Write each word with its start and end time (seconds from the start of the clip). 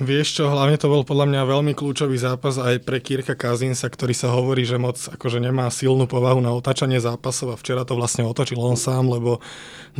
Vieš 0.00 0.40
čo, 0.40 0.48
hlavne 0.48 0.80
to 0.80 0.88
bol 0.88 1.04
podľa 1.04 1.28
mňa 1.28 1.40
veľmi 1.44 1.72
kľúčový 1.76 2.16
zápas 2.16 2.56
aj 2.56 2.88
pre 2.88 3.04
Kirka 3.04 3.36
Kazinsa, 3.36 3.84
ktorý 3.92 4.16
sa 4.16 4.32
hovorí, 4.32 4.64
že 4.64 4.80
moc 4.80 4.96
akože 4.96 5.44
nemá 5.44 5.68
silnú 5.68 6.08
povahu 6.08 6.40
na 6.40 6.56
otáčanie 6.56 6.96
zápasov 6.96 7.52
a 7.52 7.60
včera 7.60 7.84
to 7.84 8.00
vlastne 8.00 8.24
otočil 8.24 8.56
on 8.64 8.80
sám, 8.80 9.12
lebo 9.12 9.44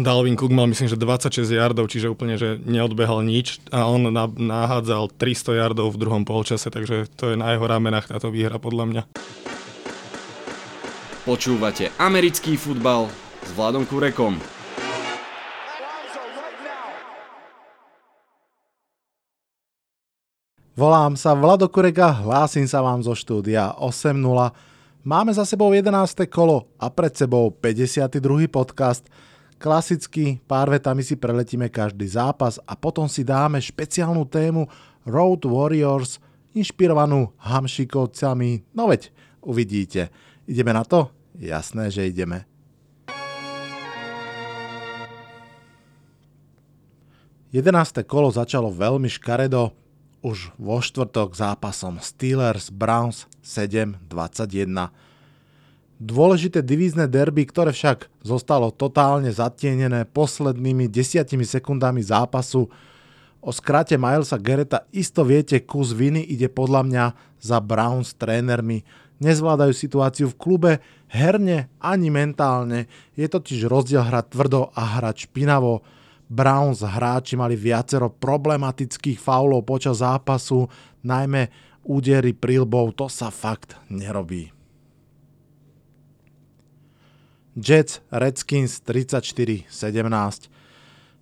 Dalvin 0.00 0.40
Cook 0.40 0.56
mal 0.56 0.72
myslím, 0.72 0.88
že 0.88 0.96
26 0.96 1.44
yardov, 1.52 1.92
čiže 1.92 2.08
úplne, 2.08 2.40
že 2.40 2.56
neodbehal 2.64 3.21
nič 3.21 3.60
a 3.68 3.84
on 3.92 4.08
nahádzal 4.40 5.12
300 5.21 5.60
yardov 5.60 5.93
v 5.93 6.01
druhom 6.01 6.25
polčase, 6.25 6.73
takže 6.73 7.05
to 7.21 7.32
je 7.32 7.37
na 7.37 7.53
jeho 7.53 7.69
ramenách 7.69 8.09
táto 8.09 8.32
výhra 8.32 8.57
podľa 8.57 8.85
mňa. 8.89 9.03
Počúvate 11.29 11.93
americký 12.01 12.57
futbal 12.57 13.12
s 13.45 13.53
Vladom 13.53 13.85
Kurekom. 13.85 14.59
Volám 20.80 21.12
sa 21.12 21.36
Vlado 21.36 21.68
Kurega, 21.68 22.08
hlásim 22.08 22.64
sa 22.64 22.80
vám 22.80 23.04
zo 23.04 23.12
štúdia 23.12 23.76
8.0. 23.76 24.16
Máme 25.04 25.29
za 25.29 25.44
sebou 25.44 25.68
11. 25.76 25.93
kolo 26.25 26.72
a 26.80 26.88
pred 26.88 27.12
sebou 27.12 27.52
52. 27.52 28.48
podcast. 28.48 29.04
Klasicky 29.61 30.40
pár 30.48 30.72
vetami 30.72 31.04
si 31.04 31.21
preletíme 31.21 31.68
každý 31.68 32.08
zápas 32.08 32.56
a 32.64 32.72
potom 32.80 33.12
si 33.12 33.20
dáme 33.20 33.61
špeciálnu 33.61 34.24
tému 34.24 34.72
Road 35.05 35.44
Warriors, 35.44 36.16
inšpirovanú 36.56 37.28
Hamšikovcami. 37.44 38.72
No 38.72 38.88
veď, 38.88 39.12
uvidíte. 39.44 40.08
Ideme 40.48 40.72
na 40.72 40.88
to? 40.88 41.12
Jasné, 41.36 41.92
že 41.92 42.08
ideme. 42.08 42.48
Jedenácté 47.52 48.00
kolo 48.00 48.33
začalo 48.33 48.72
veľmi 48.72 49.12
škaredo, 49.12 49.77
už 50.20 50.52
vo 50.60 50.78
štvrtok 50.84 51.33
zápasom 51.33 51.97
Steelers 52.00 52.69
Browns 52.69 53.24
7-21. 53.41 54.92
Dôležité 56.00 56.64
divízne 56.64 57.04
derby, 57.04 57.44
ktoré 57.44 57.77
však 57.77 58.08
zostalo 58.24 58.72
totálne 58.72 59.28
zatienené 59.28 60.08
poslednými 60.08 60.88
desiatimi 60.88 61.44
sekundami 61.44 62.00
zápasu. 62.00 62.72
O 63.44 63.50
skrate 63.52 64.00
Milesa 64.00 64.40
Gereta 64.40 64.88
isto 64.96 65.24
viete, 65.24 65.60
kus 65.60 65.92
viny 65.92 66.24
ide 66.24 66.48
podľa 66.48 66.82
mňa 66.88 67.05
za 67.40 67.60
Browns 67.60 68.16
trénermi. 68.16 68.84
Nezvládajú 69.20 69.77
situáciu 69.77 70.32
v 70.32 70.38
klube 70.40 70.72
herne 71.12 71.68
ani 71.80 72.08
mentálne. 72.08 72.88
Je 73.12 73.28
totiž 73.28 73.68
rozdiel 73.68 74.00
hrať 74.00 74.32
tvrdo 74.32 74.72
a 74.72 75.00
hrať 75.00 75.28
špinavo. 75.28 75.84
Browns 76.31 76.86
hráči 76.86 77.34
mali 77.34 77.59
viacero 77.59 78.06
problematických 78.06 79.19
faulov 79.19 79.67
počas 79.67 79.98
zápasu, 79.98 80.70
najmä 81.03 81.50
údery 81.83 82.31
prilbov, 82.31 82.95
to 82.95 83.11
sa 83.11 83.34
fakt 83.34 83.75
nerobí. 83.91 84.55
Jets 87.58 87.98
Redskins 88.14 88.78
34-17 88.86 89.67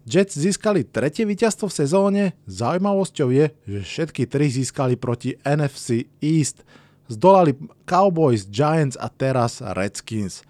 Jets 0.08 0.40
získali 0.40 0.88
tretie 0.88 1.28
víťazstvo 1.28 1.68
v 1.68 1.78
sezóne, 1.84 2.22
zaujímavosťou 2.48 3.28
je, 3.28 3.46
že 3.68 3.80
všetky 3.84 4.24
tri 4.24 4.48
získali 4.48 4.96
proti 4.96 5.36
NFC 5.44 6.08
East. 6.24 6.64
Zdolali 7.12 7.56
Cowboys, 7.84 8.48
Giants 8.48 8.96
a 8.96 9.12
teraz 9.12 9.60
Redskins. 9.60 10.47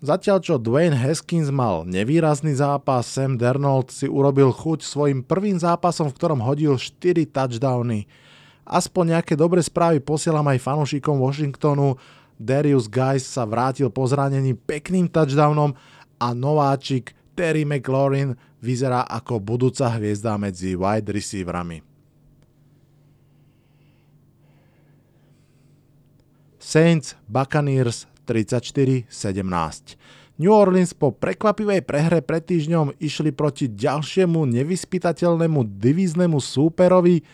Zatiaľ 0.00 0.40
čo 0.40 0.56
Dwayne 0.56 0.96
Haskins 0.96 1.52
mal 1.52 1.84
nevýrazný 1.84 2.56
zápas, 2.56 3.04
Sam 3.04 3.36
Dernold 3.36 3.92
si 3.92 4.08
urobil 4.08 4.48
chuť 4.48 4.80
svojim 4.80 5.20
prvým 5.20 5.60
zápasom, 5.60 6.08
v 6.08 6.16
ktorom 6.16 6.40
hodil 6.40 6.80
4 6.80 7.28
touchdowny. 7.28 8.08
Aspoň 8.64 9.20
nejaké 9.20 9.36
dobré 9.36 9.60
správy 9.60 10.00
posielam 10.00 10.48
aj 10.48 10.64
fanúšikom 10.64 11.20
Washingtonu. 11.20 12.00
Darius 12.40 12.88
Guys 12.88 13.28
sa 13.28 13.44
vrátil 13.44 13.92
po 13.92 14.08
zranení 14.08 14.56
pekným 14.56 15.04
touchdownom 15.04 15.76
a 16.16 16.32
nováčik 16.32 17.12
Terry 17.36 17.68
McLaurin 17.68 18.40
vyzerá 18.64 19.04
ako 19.04 19.36
budúca 19.36 19.92
hviezda 20.00 20.40
medzi 20.40 20.80
wide 20.80 21.12
receiverami. 21.12 21.84
Saints 26.56 27.12
Buccaneers 27.28 28.09
34-17. 28.30 29.10
New 30.38 30.54
Orleans 30.54 30.94
po 30.94 31.10
prekvapivej 31.10 31.82
prehre 31.82 32.22
pred 32.22 32.46
týždňom 32.46 32.96
išli 33.02 33.34
proti 33.34 33.66
ďalšiemu 33.68 34.46
nevyspytateľnému 34.46 35.66
divíznemu 35.76 36.38
súperovi. 36.38 37.26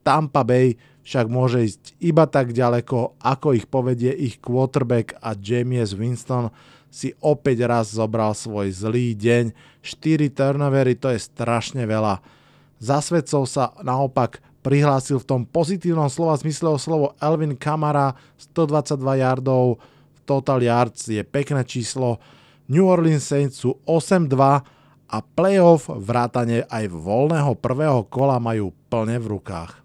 Tampa 0.00 0.42
Bay 0.42 0.74
však 1.04 1.26
môže 1.30 1.62
ísť 1.62 1.82
iba 2.02 2.24
tak 2.24 2.56
ďaleko, 2.56 3.20
ako 3.20 3.54
ich 3.54 3.68
povedie 3.68 4.10
ich 4.10 4.40
quarterback 4.42 5.14
a 5.20 5.36
James 5.36 5.92
Winston 5.94 6.50
si 6.90 7.14
opäť 7.22 7.70
raz 7.70 7.94
zobral 7.94 8.34
svoj 8.34 8.74
zlý 8.74 9.14
deň. 9.14 9.54
4 9.84 10.34
turnovery 10.34 10.98
to 10.98 11.12
je 11.14 11.22
strašne 11.22 11.86
veľa. 11.86 12.18
Za 12.82 12.98
svedcov 12.98 13.46
sa 13.46 13.70
naopak 13.84 14.42
prihlásil 14.66 15.22
v 15.22 15.28
tom 15.28 15.42
pozitívnom 15.46 16.10
slova 16.10 16.34
zmysle 16.36 16.74
o 16.74 16.78
slovo 16.82 17.14
Elvin 17.22 17.54
Kamara 17.54 18.18
122 18.56 19.22
yardov, 19.22 19.78
total 20.30 20.62
yards 20.62 21.10
je 21.10 21.26
pekné 21.26 21.66
číslo. 21.66 22.22
New 22.70 22.86
Orleans 22.86 23.26
Saints 23.26 23.58
sú 23.66 23.82
8-2 23.82 24.30
a 25.10 25.18
playoff 25.18 25.90
vrátane 25.90 26.62
aj 26.70 26.86
voľného 26.86 27.58
prvého 27.58 28.06
kola 28.06 28.38
majú 28.38 28.70
plne 28.86 29.18
v 29.18 29.26
rukách. 29.26 29.82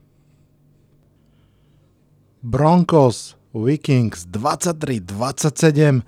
Broncos 2.46 3.34
Vikings 3.50 4.30
23-27 4.30 6.06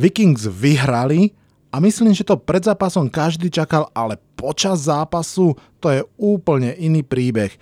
Vikings 0.00 0.48
vyhrali 0.48 1.36
a 1.68 1.76
myslím, 1.76 2.16
že 2.16 2.24
to 2.24 2.40
pred 2.40 2.64
zápasom 2.64 3.12
každý 3.12 3.52
čakal, 3.52 3.92
ale 3.92 4.16
počas 4.32 4.88
zápasu 4.88 5.52
to 5.76 5.92
je 5.92 6.00
úplne 6.16 6.72
iný 6.80 7.04
príbeh. 7.04 7.52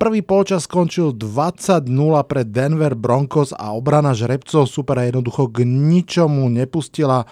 Prvý 0.00 0.24
polčas 0.24 0.64
skončil 0.64 1.12
20-0 1.12 1.84
pre 2.24 2.40
Denver 2.48 2.96
Broncos 2.96 3.52
a 3.52 3.76
obrana 3.76 4.16
žrebcov 4.16 4.64
supera 4.64 5.04
jednoducho 5.04 5.52
k 5.52 5.68
ničomu 5.68 6.48
nepustila. 6.48 7.28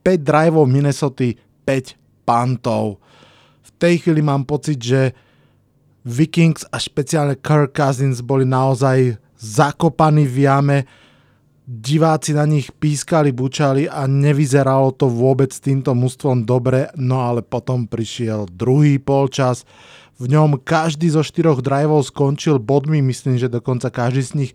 5 0.00 0.24
driveov 0.24 0.64
Minnesota, 0.64 1.28
5 1.68 2.24
pantov. 2.24 3.04
V 3.60 3.70
tej 3.76 4.00
chvíli 4.00 4.24
mám 4.24 4.48
pocit, 4.48 4.80
že 4.80 5.12
Vikings 6.08 6.64
a 6.72 6.80
špeciálne 6.80 7.36
Kirk 7.36 7.76
Cousins 7.76 8.24
boli 8.24 8.48
naozaj 8.48 9.20
zakopaní 9.36 10.24
v 10.24 10.48
jame. 10.48 10.78
Diváci 11.68 12.32
na 12.32 12.48
nich 12.48 12.72
pískali, 12.72 13.28
bučali 13.28 13.84
a 13.84 14.08
nevyzeralo 14.08 14.96
to 14.96 15.04
vôbec 15.04 15.52
týmto 15.52 15.92
mústvom 15.92 16.48
dobre, 16.48 16.88
no 16.96 17.20
ale 17.20 17.44
potom 17.44 17.84
prišiel 17.84 18.48
druhý 18.48 18.96
polčas. 18.96 19.68
V 20.20 20.28
ňom 20.28 20.60
každý 20.60 21.08
zo 21.08 21.24
štyroch 21.24 21.64
driveov 21.64 22.04
skončil 22.04 22.60
bodmi, 22.60 23.00
myslím, 23.00 23.40
že 23.40 23.48
dokonca 23.48 23.88
každý 23.88 24.20
z 24.20 24.32
nich 24.36 24.52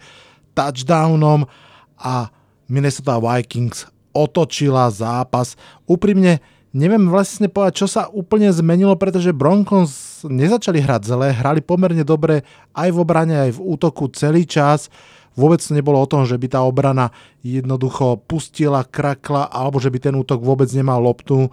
touchdownom 0.54 1.50
a 1.98 2.30
Minnesota 2.70 3.18
Vikings 3.18 3.90
otočila 4.14 4.94
zápas. 4.94 5.58
Úprimne 5.90 6.38
neviem 6.70 7.10
vlastne 7.10 7.50
povedať, 7.50 7.82
čo 7.82 7.88
sa 7.90 8.06
úplne 8.14 8.54
zmenilo, 8.54 8.94
pretože 8.94 9.34
Broncos 9.34 10.22
nezačali 10.22 10.86
hrať 10.86 11.02
zle, 11.10 11.34
hrali 11.34 11.66
pomerne 11.66 12.06
dobre 12.06 12.46
aj 12.78 12.90
v 12.94 12.98
obrane, 13.02 13.36
aj 13.36 13.58
v 13.58 13.64
útoku 13.66 14.06
celý 14.14 14.46
čas. 14.46 14.94
Vôbec 15.36 15.60
nebolo 15.74 16.00
o 16.00 16.08
tom, 16.08 16.24
že 16.24 16.40
by 16.40 16.48
tá 16.48 16.64
obrana 16.64 17.12
jednoducho 17.44 18.24
pustila, 18.24 18.88
krakla, 18.88 19.52
alebo 19.52 19.84
že 19.84 19.92
by 19.92 20.00
ten 20.00 20.16
útok 20.16 20.40
vôbec 20.40 20.72
nemal 20.72 21.04
loptu. 21.04 21.52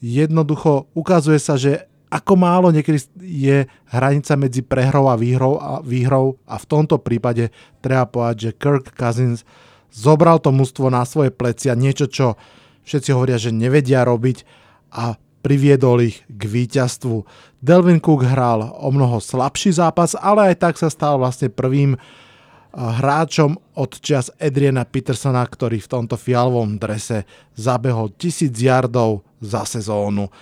Jednoducho 0.00 0.88
ukazuje 0.96 1.36
sa, 1.36 1.60
že 1.60 1.91
ako 2.12 2.36
málo 2.36 2.68
niekedy 2.68 3.00
je 3.24 3.64
hranica 3.88 4.36
medzi 4.36 4.60
prehrou 4.60 5.08
a 5.08 5.16
výhrou 5.16 5.56
a, 5.56 5.80
výhrou 5.80 6.36
a 6.44 6.60
v 6.60 6.68
tomto 6.68 7.00
prípade 7.00 7.48
treba 7.80 8.04
povedať, 8.04 8.36
že 8.36 8.50
Kirk 8.60 8.92
Cousins 8.92 9.48
zobral 9.88 10.36
to 10.36 10.52
mužstvo 10.52 10.92
na 10.92 11.08
svoje 11.08 11.32
plecia, 11.32 11.72
niečo, 11.72 12.04
čo 12.12 12.36
všetci 12.84 13.16
hovoria, 13.16 13.40
že 13.40 13.48
nevedia 13.48 14.04
robiť 14.04 14.44
a 14.92 15.16
priviedol 15.40 16.04
ich 16.04 16.20
k 16.28 16.42
víťazstvu. 16.44 17.24
Delvin 17.64 17.98
Cook 17.98 18.28
hral 18.28 18.60
o 18.60 18.88
mnoho 18.92 19.18
slabší 19.18 19.72
zápas, 19.72 20.12
ale 20.12 20.52
aj 20.52 20.56
tak 20.60 20.74
sa 20.76 20.92
stal 20.92 21.16
vlastne 21.16 21.48
prvým 21.48 21.96
hráčom 22.72 23.56
od 23.76 23.92
čas 24.00 24.32
Adriana 24.40 24.88
Petersona, 24.88 25.44
ktorý 25.44 25.80
v 25.80 25.90
tomto 25.92 26.16
fialovom 26.16 26.80
drese 26.80 27.28
zabehol 27.52 28.16
tisíc 28.16 28.56
yardov 28.56 29.24
za 29.44 29.68
sezónu. 29.68 30.32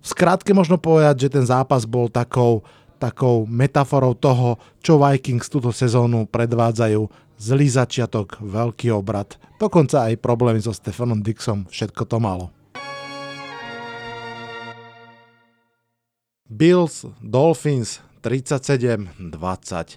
V 0.00 0.06
skratke 0.08 0.56
možno 0.56 0.80
povedať, 0.80 1.28
že 1.28 1.32
ten 1.36 1.44
zápas 1.44 1.84
bol 1.84 2.08
takou, 2.08 2.64
takou 2.96 3.44
metaforou 3.44 4.16
toho, 4.16 4.56
čo 4.80 4.96
Vikings 4.96 5.52
túto 5.52 5.68
sezónu 5.76 6.24
predvádzajú. 6.24 7.28
Zlý 7.40 7.72
začiatok, 7.72 8.36
veľký 8.40 8.92
obrad, 8.92 9.40
dokonca 9.56 10.12
aj 10.12 10.20
problémy 10.20 10.60
so 10.60 10.76
Stefanom 10.76 11.24
Dixom, 11.24 11.64
všetko 11.72 12.04
to 12.04 12.20
malo. 12.20 12.52
Bills, 16.44 17.08
Dolphins 17.24 18.04
37-20. 18.20 19.96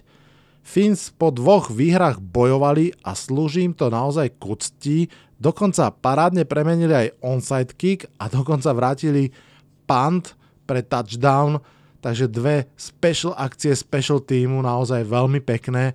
Fins 0.64 1.12
po 1.12 1.28
dvoch 1.28 1.68
výhrach 1.68 2.16
bojovali 2.16 2.96
a 3.04 3.12
slúži 3.12 3.68
im 3.68 3.76
to 3.76 3.92
naozaj 3.92 4.32
k 4.32 4.42
úcti, 4.48 4.98
dokonca 5.36 5.92
parádne 5.92 6.48
premenili 6.48 6.96
aj 6.96 7.08
onside 7.20 7.76
kick 7.76 8.08
a 8.16 8.32
dokonca 8.32 8.72
vrátili 8.72 9.28
punt 9.84 10.34
pre 10.64 10.80
touchdown, 10.80 11.60
takže 12.00 12.28
dve 12.28 12.68
special 12.76 13.36
akcie 13.36 13.72
special 13.72 14.20
týmu 14.20 14.60
naozaj 14.60 15.04
veľmi 15.04 15.40
pekné. 15.44 15.92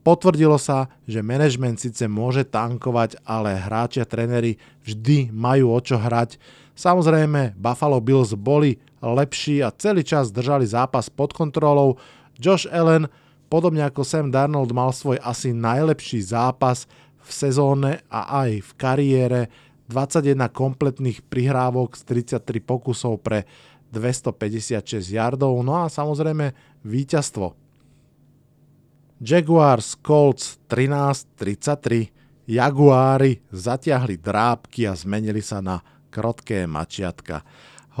Potvrdilo 0.00 0.56
sa, 0.56 0.88
že 1.04 1.20
management 1.20 1.80
síce 1.80 2.08
môže 2.08 2.48
tankovať, 2.48 3.20
ale 3.24 3.56
hráči 3.56 4.00
a 4.00 4.08
tréneri 4.08 4.56
vždy 4.84 5.28
majú 5.28 5.76
o 5.76 5.80
čo 5.84 6.00
hrať. 6.00 6.40
Samozrejme, 6.72 7.60
Buffalo 7.60 8.00
Bills 8.00 8.32
boli 8.32 8.80
lepší 9.04 9.60
a 9.60 9.68
celý 9.68 10.00
čas 10.00 10.32
držali 10.32 10.64
zápas 10.64 11.12
pod 11.12 11.36
kontrolou. 11.36 12.00
Josh 12.40 12.64
Allen 12.72 13.12
Podobne 13.50 13.82
ako 13.82 14.06
Sam 14.06 14.30
Darnold 14.30 14.70
mal 14.70 14.94
svoj 14.94 15.18
asi 15.26 15.50
najlepší 15.50 16.22
zápas 16.22 16.86
v 17.18 17.30
sezóne 17.34 17.98
a 18.06 18.46
aj 18.46 18.62
v 18.62 18.70
kariére, 18.78 19.40
21 19.90 20.46
kompletných 20.54 21.26
prihrávok 21.26 21.98
z 21.98 22.30
33 22.38 22.62
pokusov 22.62 23.18
pre 23.18 23.50
256 23.90 25.02
yardov, 25.10 25.58
no 25.66 25.82
a 25.82 25.90
samozrejme 25.90 26.54
víťazstvo. 26.86 27.58
Jaguars 29.20 29.98
Colts 30.00 30.62
13-33, 30.70 32.08
Jaguári 32.48 33.42
zatiahli 33.52 34.16
drábky 34.16 34.88
a 34.88 34.96
zmenili 34.96 35.42
sa 35.44 35.60
na 35.60 35.82
krotké 36.08 36.64
mačiatka. 36.64 37.44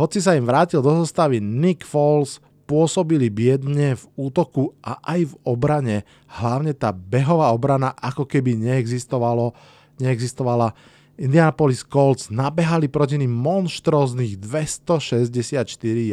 Hoci 0.00 0.22
sa 0.22 0.32
im 0.38 0.48
vrátil 0.48 0.80
do 0.80 0.90
zostavy 1.02 1.42
Nick 1.42 1.84
Foles, 1.84 2.40
pôsobili 2.64 3.28
biedne 3.34 3.98
v 3.98 4.04
útoku 4.14 4.78
a 4.78 5.02
aj 5.02 5.34
v 5.34 5.34
obrane. 5.42 6.06
Hlavne 6.30 6.70
tá 6.70 6.94
behová 6.94 7.50
obrana 7.50 7.90
ako 7.98 8.24
keby 8.30 8.54
neexistovalo, 8.54 9.52
neexistovala. 9.98 10.72
Indianapolis 11.20 11.84
Colts 11.84 12.32
nabehali 12.32 12.88
proti 12.88 13.20
ním 13.20 13.36
monštróznych 13.36 14.40
264 14.40 15.60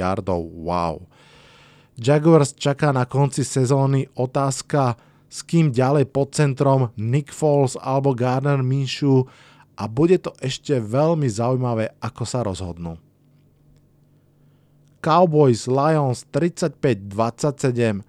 yardov. 0.04 0.44
Wow. 0.51 1.07
Jaguars 1.95 2.51
čaká 2.51 2.92
na 2.92 3.07
konci 3.07 3.48
sezóny 3.48 4.12
otázka, 4.19 5.00
s 5.31 5.48
kým 5.48 5.71
ďalej 5.71 6.12
pod 6.12 6.36
centrom 6.36 6.92
Nick 7.00 7.31
Foles 7.31 7.80
alebo 7.80 8.12
Gardner 8.12 8.59
Minshew 8.59 9.24
a 9.80 9.88
bude 9.88 10.19
to 10.19 10.36
ešte 10.44 10.75
veľmi 10.75 11.31
zaujímavé, 11.31 11.95
ako 12.03 12.24
sa 12.27 12.44
rozhodnú. 12.44 13.00
Cowboys 15.00 15.71
Lions 15.71 16.27
35-27. 16.36 18.03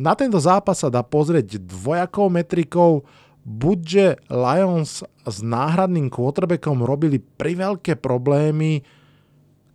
Na 0.00 0.18
tento 0.18 0.40
zápas 0.42 0.82
sa 0.82 0.90
dá 0.90 1.06
pozrieť 1.06 1.62
dvojakou 1.62 2.26
metrikou, 2.26 3.06
buďže 3.44 4.28
Lions 4.28 5.04
s 5.04 5.36
náhradným 5.40 6.12
quarterbackom 6.12 6.84
robili 6.84 7.20
priveľké 7.20 7.96
problémy 7.96 8.84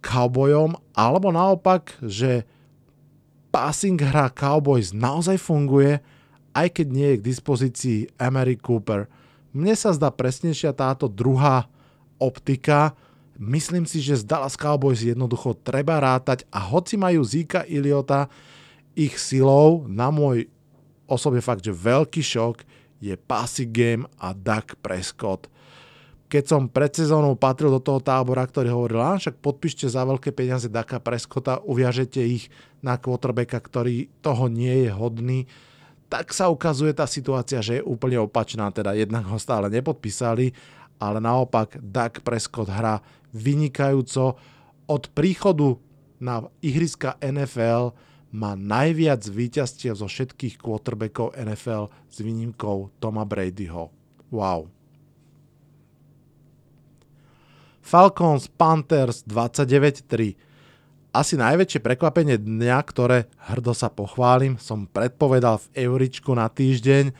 Cowboyom, 0.06 0.77
alebo 0.94 1.33
naopak, 1.33 1.97
že 2.06 2.45
passing 3.50 3.97
hra 3.97 4.29
Cowboys 4.29 4.94
naozaj 4.94 5.41
funguje, 5.41 5.97
aj 6.53 6.67
keď 6.77 6.88
nie 6.94 7.07
je 7.15 7.19
k 7.19 7.27
dispozícii 7.27 8.00
Emery 8.21 8.56
Cooper. 8.62 9.09
Mne 9.56 9.73
sa 9.73 9.95
zdá 9.95 10.13
presnejšia 10.13 10.75
táto 10.75 11.09
druhá 11.09 11.65
optika, 12.21 12.94
Myslím 13.35 13.83
si, 13.83 14.00
že 14.00 14.15
z 14.15 14.23
Dallas 14.23 14.56
Cowboys 14.56 15.03
jednoducho 15.03 15.59
treba 15.59 16.00
rátať 16.00 16.47
a 16.56 16.63
hoci 16.63 16.95
majú 16.95 17.19
Zika 17.19 17.68
Iliota, 17.68 18.31
ich 18.95 19.19
silou, 19.19 19.83
na 19.91 20.07
môj 20.07 20.47
osobne 21.03 21.44
fakt, 21.44 21.59
že 21.59 21.75
veľký 21.75 22.23
šok, 22.23 22.63
je 23.06 23.16
passing 23.16 23.69
game 23.69 24.04
a 24.18 24.34
Dak 24.34 24.81
Prescott. 24.81 25.46
Keď 26.25 26.44
som 26.50 26.66
pred 26.66 26.90
sezónou 26.90 27.38
patril 27.38 27.69
do 27.69 27.78
toho 27.78 28.02
tábora, 28.02 28.42
ktorý 28.42 28.74
hovoril, 28.74 28.98
a 28.98 29.22
však 29.22 29.46
podpíšte 29.46 29.86
za 29.86 30.02
veľké 30.02 30.34
peniaze 30.34 30.66
Daka 30.66 30.98
Prescotta, 30.98 31.62
uviažete 31.62 32.18
ich 32.18 32.50
na 32.81 32.98
quarterbacka, 32.98 33.62
ktorý 33.62 34.10
toho 34.25 34.50
nie 34.50 34.90
je 34.90 34.90
hodný, 34.90 35.46
tak 36.10 36.34
sa 36.34 36.50
ukazuje 36.50 36.98
tá 36.98 37.06
situácia, 37.06 37.62
že 37.62 37.81
je 37.81 37.86
úplne 37.86 38.18
opačná, 38.22 38.74
teda 38.74 38.98
jednak 38.98 39.25
ho 39.30 39.38
stále 39.38 39.69
nepodpísali, 39.69 40.54
ale 40.98 41.22
naopak 41.22 41.78
Dak 41.78 42.25
Prescott 42.25 42.74
hrá 42.74 43.06
vynikajúco. 43.30 44.38
Od 44.86 45.04
príchodu 45.13 45.78
na 46.22 46.46
ihriska 46.62 47.18
NFL 47.22 47.94
má 48.35 48.59
najviac 48.59 49.23
víťazstiev 49.23 49.95
zo 49.95 50.11
všetkých 50.11 50.59
quarterbackov 50.59 51.39
NFL 51.39 51.87
s 52.11 52.19
výnimkou 52.19 52.91
Toma 52.99 53.23
Bradyho. 53.23 53.87
Wow. 54.27 54.67
Falcons 57.79 58.51
Panthers 58.51 59.23
29-3. 59.23 60.35
Asi 61.15 61.39
najväčšie 61.39 61.79
prekvapenie 61.79 62.35
dňa, 62.35 62.77
ktoré 62.83 63.31
hrdo 63.47 63.71
sa 63.71 63.87
pochválim, 63.87 64.59
som 64.59 64.83
predpovedal 64.83 65.63
v 65.63 65.87
Euričku 65.87 66.35
na 66.35 66.51
týždeň. 66.51 67.15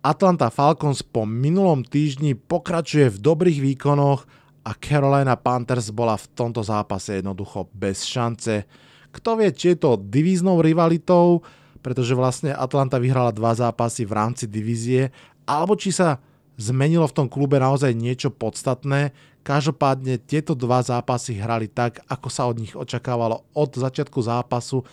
Atlanta 0.00 0.48
Falcons 0.48 1.04
po 1.04 1.28
minulom 1.28 1.84
týždni 1.84 2.32
pokračuje 2.32 3.12
v 3.12 3.20
dobrých 3.20 3.60
výkonoch 3.60 4.24
a 4.64 4.72
Carolina 4.80 5.36
Panthers 5.36 5.92
bola 5.92 6.16
v 6.16 6.24
tomto 6.32 6.64
zápase 6.64 7.20
jednoducho 7.20 7.68
bez 7.76 8.08
šance. 8.08 8.64
Kto 9.10 9.38
vie, 9.38 9.50
či 9.50 9.74
je 9.74 9.82
to 9.82 9.98
divíznou 9.98 10.62
rivalitou, 10.62 11.42
pretože 11.80 12.14
vlastne 12.14 12.54
Atlanta 12.54 13.00
vyhrala 13.00 13.34
dva 13.34 13.56
zápasy 13.56 14.04
v 14.06 14.12
rámci 14.14 14.44
divízie, 14.46 15.10
alebo 15.48 15.74
či 15.74 15.90
sa 15.90 16.22
zmenilo 16.60 17.08
v 17.08 17.16
tom 17.16 17.26
klube 17.26 17.56
naozaj 17.56 17.96
niečo 17.96 18.28
podstatné. 18.28 19.16
Každopádne 19.40 20.20
tieto 20.20 20.52
dva 20.52 20.84
zápasy 20.84 21.40
hrali 21.40 21.66
tak, 21.72 22.04
ako 22.06 22.28
sa 22.28 22.44
od 22.44 22.60
nich 22.60 22.76
očakávalo 22.76 23.48
od 23.56 23.70
začiatku 23.72 24.20
zápasu, 24.20 24.84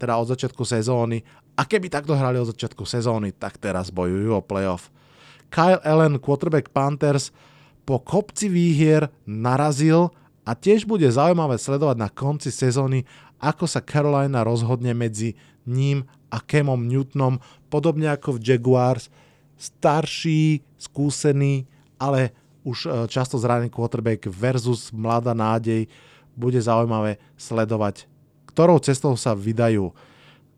teda 0.00 0.16
od 0.16 0.32
začiatku 0.32 0.64
sezóny. 0.64 1.20
A 1.60 1.68
keby 1.68 1.92
takto 1.92 2.16
hrali 2.16 2.40
od 2.40 2.48
začiatku 2.56 2.88
sezóny, 2.88 3.36
tak 3.36 3.60
teraz 3.60 3.92
bojujú 3.92 4.32
o 4.32 4.40
playoff. 4.40 4.88
Kyle 5.52 5.82
Allen, 5.84 6.16
quarterback 6.16 6.72
Panthers, 6.72 7.28
po 7.84 8.00
kopci 8.00 8.48
výhier 8.48 9.12
narazil 9.28 10.08
a 10.50 10.58
tiež 10.58 10.82
bude 10.82 11.06
zaujímavé 11.06 11.54
sledovať 11.62 11.94
na 11.94 12.10
konci 12.10 12.50
sezóny, 12.50 13.06
ako 13.38 13.70
sa 13.70 13.78
Carolina 13.78 14.42
rozhodne 14.42 14.90
medzi 14.98 15.38
ním 15.62 16.02
a 16.26 16.42
Kemom 16.42 16.90
Newtonom, 16.90 17.38
podobne 17.70 18.10
ako 18.10 18.34
v 18.34 18.42
Jaguars, 18.42 19.06
starší, 19.54 20.66
skúsený, 20.74 21.70
ale 22.02 22.34
už 22.66 22.78
e, 22.82 22.88
často 23.06 23.38
zranený 23.38 23.70
quarterback 23.70 24.26
versus 24.26 24.90
mladá 24.90 25.38
nádej. 25.38 25.86
Bude 26.34 26.58
zaujímavé 26.58 27.22
sledovať, 27.38 28.10
ktorou 28.50 28.82
cestou 28.82 29.14
sa 29.14 29.38
vydajú. 29.38 29.94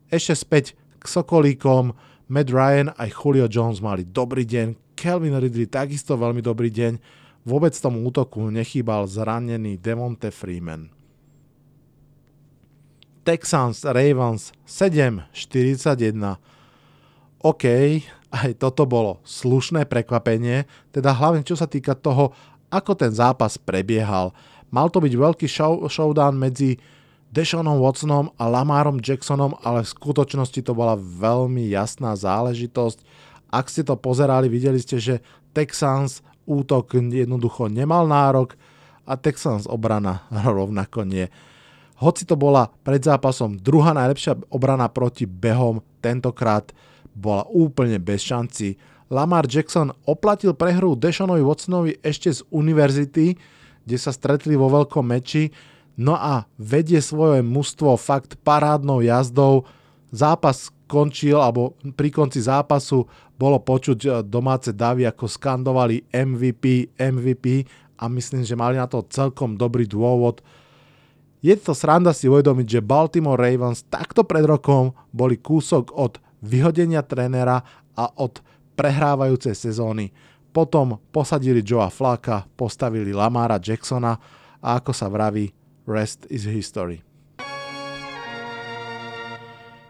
Ešte 0.09 0.33
späť 0.33 0.65
k 0.97 1.05
Sokolíkom, 1.05 1.93
Matt 2.33 2.49
Ryan 2.49 2.97
aj 2.97 3.13
Julio 3.13 3.45
Jones 3.45 3.77
mali 3.77 4.01
dobrý 4.09 4.41
deň, 4.41 4.97
Kelvin 4.97 5.37
Ridley 5.37 5.69
takisto 5.69 6.17
veľmi 6.17 6.41
dobrý 6.41 6.73
deň, 6.73 7.21
Vôbec 7.43 7.75
tomu 7.75 8.07
útoku 8.07 8.47
nechýbal 8.47 9.03
zranený 9.03 9.75
Devonte 9.75 10.31
Freeman. 10.31 10.87
Texans 13.23 13.83
Ravens 13.87 14.51
7-41. 14.67 16.39
OK, 17.43 17.65
aj 18.31 18.51
toto 18.59 18.83
bolo 18.87 19.19
slušné 19.27 19.87
prekvapenie, 19.87 20.67
teda 20.95 21.11
hlavne 21.11 21.43
čo 21.43 21.55
sa 21.55 21.67
týka 21.67 21.95
toho, 21.95 22.31
ako 22.71 22.95
ten 22.95 23.11
zápas 23.11 23.59
prebiehal. 23.59 24.31
Mal 24.73 24.87
to 24.91 25.03
byť 25.03 25.13
veľký 25.13 25.47
show, 25.47 25.83
showdown 25.87 26.35
medzi 26.39 26.79
Deshaunom 27.33 27.81
Watsonom 27.81 28.29
a 28.37 28.45
Lamarom 28.45 29.01
Jacksonom, 29.01 29.57
ale 29.65 29.81
v 29.81 29.93
skutočnosti 29.93 30.61
to 30.61 30.73
bola 30.77 30.93
veľmi 30.97 31.65
jasná 31.69 32.13
záležitosť. 32.13 33.01
Ak 33.49 33.69
ste 33.69 33.81
to 33.85 33.97
pozerali, 33.97 34.49
videli 34.49 34.77
ste, 34.77 35.01
že 35.01 35.15
Texans 35.53 36.25
útok 36.43 36.97
jednoducho 36.97 37.71
nemal 37.71 38.07
nárok 38.07 38.55
a 39.03 39.19
Texans 39.19 39.67
obrana 39.67 40.27
rovnako 40.57 41.03
nie. 41.03 41.27
Hoci 42.03 42.27
to 42.27 42.35
bola 42.35 42.67
pred 42.83 42.99
zápasom 42.99 43.55
druhá 43.55 43.95
najlepšia 43.95 44.35
obrana 44.51 44.89
proti 44.91 45.23
behom, 45.23 45.79
tentokrát 46.03 46.75
bola 47.13 47.45
úplne 47.47 48.01
bez 48.01 48.25
šanci. 48.25 48.75
Lamar 49.13 49.45
Jackson 49.45 49.93
oplatil 50.09 50.57
prehru 50.57 50.97
Deshonovi 50.97 51.45
Watsonovi 51.45 52.01
ešte 52.01 52.33
z 52.33 52.41
univerzity, 52.49 53.37
kde 53.85 53.97
sa 54.01 54.09
stretli 54.09 54.57
vo 54.57 54.73
veľkom 54.73 55.05
meči, 55.05 55.53
no 55.93 56.17
a 56.17 56.49
vedie 56.57 56.97
svoje 56.97 57.45
mužstvo 57.45 57.93
fakt 57.95 58.41
parádnou 58.41 59.05
jazdou. 59.05 59.69
Zápas 60.09 60.73
končil, 60.89 61.37
alebo 61.37 61.77
pri 61.93 62.09
konci 62.09 62.41
zápasu 62.41 63.05
bolo 63.33 63.57
počuť 63.59 64.23
domáce 64.23 64.71
davy, 64.71 65.09
ako 65.09 65.25
skandovali 65.25 66.05
MVP, 66.13 66.93
MVP 66.97 67.65
a 67.97 68.07
myslím, 68.07 68.45
že 68.45 68.53
mali 68.53 68.77
na 68.77 68.85
to 68.85 69.05
celkom 69.09 69.57
dobrý 69.57 69.89
dôvod. 69.89 70.45
Je 71.43 71.51
to 71.59 71.75
sranda 71.75 72.15
si 72.15 72.31
uvedomiť, 72.31 72.79
že 72.79 72.85
Baltimore 72.85 73.35
Ravens 73.35 73.83
takto 73.91 74.23
pred 74.23 74.47
rokom 74.47 74.95
boli 75.11 75.41
kúsok 75.41 75.91
od 75.91 76.21
vyhodenia 76.39 77.03
trénera 77.03 77.59
a 77.97 78.05
od 78.21 78.39
prehrávajúcej 78.79 79.57
sezóny. 79.57 80.13
Potom 80.53 81.01
posadili 81.09 81.65
Joea 81.65 81.89
Flaka, 81.89 82.45
postavili 82.53 83.11
Lamara 83.11 83.57
Jacksona 83.57 84.13
a 84.61 84.79
ako 84.79 84.93
sa 84.93 85.09
vraví, 85.09 85.49
rest 85.89 86.29
is 86.29 86.45
history. 86.45 87.01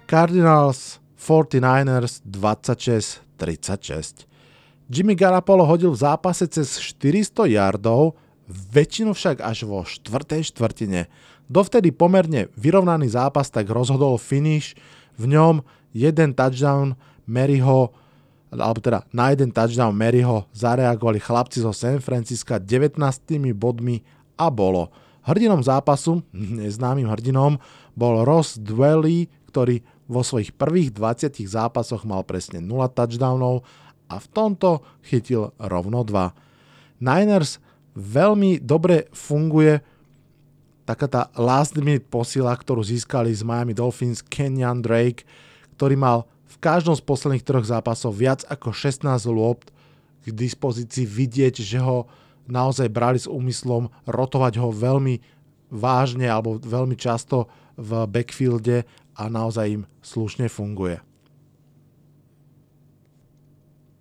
Cardinals 0.08 1.03
49ers 1.24 2.20
26-36. 2.27 4.27
Jimmy 4.92 5.15
Garapolo 5.15 5.63
hodil 5.63 5.96
v 5.96 6.03
zápase 6.03 6.44
cez 6.51 6.75
400 6.75 7.48
yardov, 7.48 8.20
väčšinu 8.51 9.15
však 9.15 9.39
až 9.39 9.63
vo 9.63 9.88
štvrtej 9.88 10.51
štvrtine. 10.51 11.08
Dovtedy 11.48 11.96
pomerne 11.96 12.51
vyrovnaný 12.60 13.15
zápas 13.15 13.48
tak 13.48 13.72
rozhodol 13.72 14.20
finish, 14.20 14.75
v 15.15 15.32
ňom 15.32 15.63
jeden 15.96 16.36
touchdown 16.36 17.00
Maryho, 17.24 17.96
alebo 18.51 18.84
teda 18.84 19.08
na 19.15 19.32
jeden 19.32 19.56
touchdown 19.56 19.96
Maryho 19.96 20.44
zareagovali 20.51 21.24
chlapci 21.24 21.63
zo 21.63 21.72
San 21.72 22.03
Francisca 22.03 22.60
19 22.60 23.00
bodmi 23.56 24.03
a 24.36 24.51
bolo. 24.51 24.92
Hrdinom 25.24 25.63
zápasu, 25.63 26.20
neznámym 26.36 27.08
hrdinom, 27.08 27.56
bol 27.96 28.27
Ross 28.27 28.60
Dwelly, 28.60 29.32
ktorý 29.48 29.80
vo 30.13 30.22
svojich 30.22 30.53
prvých 30.53 30.93
20 30.93 31.34
zápasoch 31.50 32.05
mal 32.05 32.22
presne 32.22 32.62
0 32.62 32.86
touchdownov 32.93 33.65
a 34.05 34.22
v 34.22 34.27
tomto 34.29 34.86
chytil 35.01 35.50
rovno 35.58 36.05
2. 36.05 37.01
Niners 37.01 37.58
veľmi 37.98 38.62
dobre 38.62 39.10
funguje 39.10 39.82
taká 40.86 41.08
tá 41.08 41.22
last 41.39 41.74
minute 41.79 42.05
posila, 42.12 42.53
ktorú 42.53 42.84
získali 42.84 43.32
z 43.34 43.41
Miami 43.41 43.74
Dolphins 43.74 44.22
Kenyan 44.22 44.84
Drake, 44.84 45.25
ktorý 45.79 45.96
mal 45.98 46.17
v 46.46 46.55
každom 46.62 46.93
z 46.93 47.01
posledných 47.01 47.43
troch 47.43 47.65
zápasov 47.65 48.13
viac 48.13 48.46
ako 48.46 48.75
16 48.75 49.08
lopt 49.34 49.74
k 50.24 50.29
dispozícii 50.32 51.03
vidieť, 51.08 51.60
že 51.60 51.79
ho 51.82 52.05
naozaj 52.48 52.91
brali 52.91 53.20
s 53.20 53.27
úmyslom 53.27 53.89
rotovať 54.05 54.60
ho 54.60 54.70
veľmi 54.70 55.24
vážne 55.74 56.27
alebo 56.29 56.60
veľmi 56.60 56.93
často 57.00 57.50
v 57.79 58.05
backfielde 58.05 58.86
a 59.13 59.29
naozaj 59.29 59.82
im 59.82 59.84
slušne 60.01 60.50
funguje. 60.50 61.00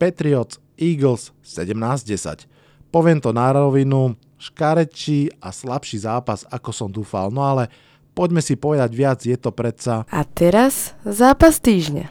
Patriots 0.00 0.58
Eagles 0.74 1.30
17-10. 1.46 2.50
Poviem 2.90 3.22
to 3.22 3.30
na 3.30 3.54
rovinu, 3.54 4.18
škarečí 4.36 5.30
a 5.38 5.54
slabší 5.54 6.02
zápas, 6.02 6.42
ako 6.50 6.70
som 6.74 6.88
dúfal, 6.90 7.30
no 7.30 7.46
ale 7.46 7.70
poďme 8.12 8.42
si 8.42 8.58
povedať 8.58 8.90
viac, 8.92 9.18
je 9.22 9.38
to 9.38 9.54
predsa... 9.54 10.02
A 10.10 10.26
teraz 10.26 10.98
zápas 11.06 11.62
týždňa. 11.62 12.10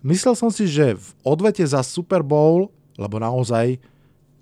Myslel 0.00 0.32
som 0.38 0.48
si, 0.48 0.64
že 0.64 0.96
v 0.96 1.06
odvete 1.26 1.60
za 1.66 1.84
Super 1.84 2.24
Bowl, 2.24 2.72
lebo 2.96 3.20
naozaj 3.20 3.76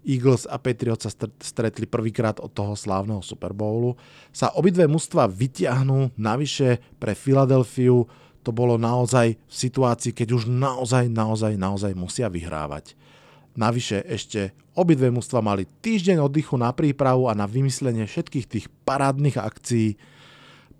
Eagles 0.08 0.48
a 0.48 0.56
Patriots 0.56 1.04
sa 1.04 1.12
stretli 1.38 1.84
prvýkrát 1.84 2.40
od 2.40 2.48
toho 2.48 2.72
slávneho 2.72 3.20
Super 3.20 3.52
Bowlu, 3.52 3.92
sa 4.32 4.48
obidve 4.56 4.88
mužstva 4.88 5.28
vytiahnú 5.28 6.16
navyše 6.16 6.80
pre 6.96 7.12
Filadelfiu 7.12 8.08
to 8.48 8.50
bolo 8.54 8.80
naozaj 8.80 9.36
v 9.36 9.52
situácii, 9.52 10.16
keď 10.16 10.28
už 10.32 10.48
naozaj, 10.48 11.12
naozaj, 11.12 11.60
naozaj 11.60 11.92
musia 11.92 12.32
vyhrávať. 12.32 12.96
Navyše 13.58 14.06
ešte 14.06 14.56
obidve 14.78 15.10
mužstva 15.10 15.42
mali 15.42 15.66
týždeň 15.82 16.22
oddychu 16.22 16.54
na 16.54 16.70
prípravu 16.70 17.26
a 17.26 17.34
na 17.34 17.44
vymyslenie 17.44 18.06
všetkých 18.06 18.46
tých 18.46 18.66
parádnych 18.86 19.36
akcií. 19.36 19.98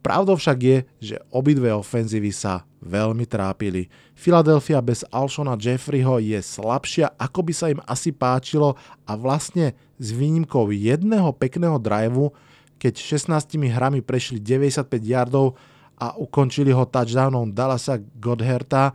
Pravdou 0.01 0.39
však 0.39 0.59
je, 0.63 0.77
že 1.03 1.17
obidve 1.35 1.75
ofenzívy 1.75 2.31
sa 2.31 2.65
veľmi 2.79 3.27
trápili. 3.27 3.91
Philadelphia 4.15 4.79
bez 4.83 5.03
Alshona 5.11 5.59
Jeffreyho 5.59 6.23
je 6.23 6.39
slabšia, 6.39 7.15
ako 7.19 7.41
by 7.47 7.53
sa 7.55 7.67
im 7.71 7.81
asi 7.87 8.15
páčilo 8.15 8.79
a 9.07 9.13
vlastne 9.19 9.75
s 9.99 10.15
výnimkou 10.15 10.71
jedného 10.71 11.35
pekného 11.35 11.79
driveu, 11.83 12.31
keď 12.79 12.95
16 12.95 13.59
hrami 13.75 13.99
prešli 14.03 14.39
95 14.39 14.87
yardov, 15.03 15.59
a 15.99 16.15
ukončili 16.15 16.71
ho 16.71 16.87
touchdownom 16.87 17.51
Dallasa 17.51 17.99
Godherta, 17.99 18.95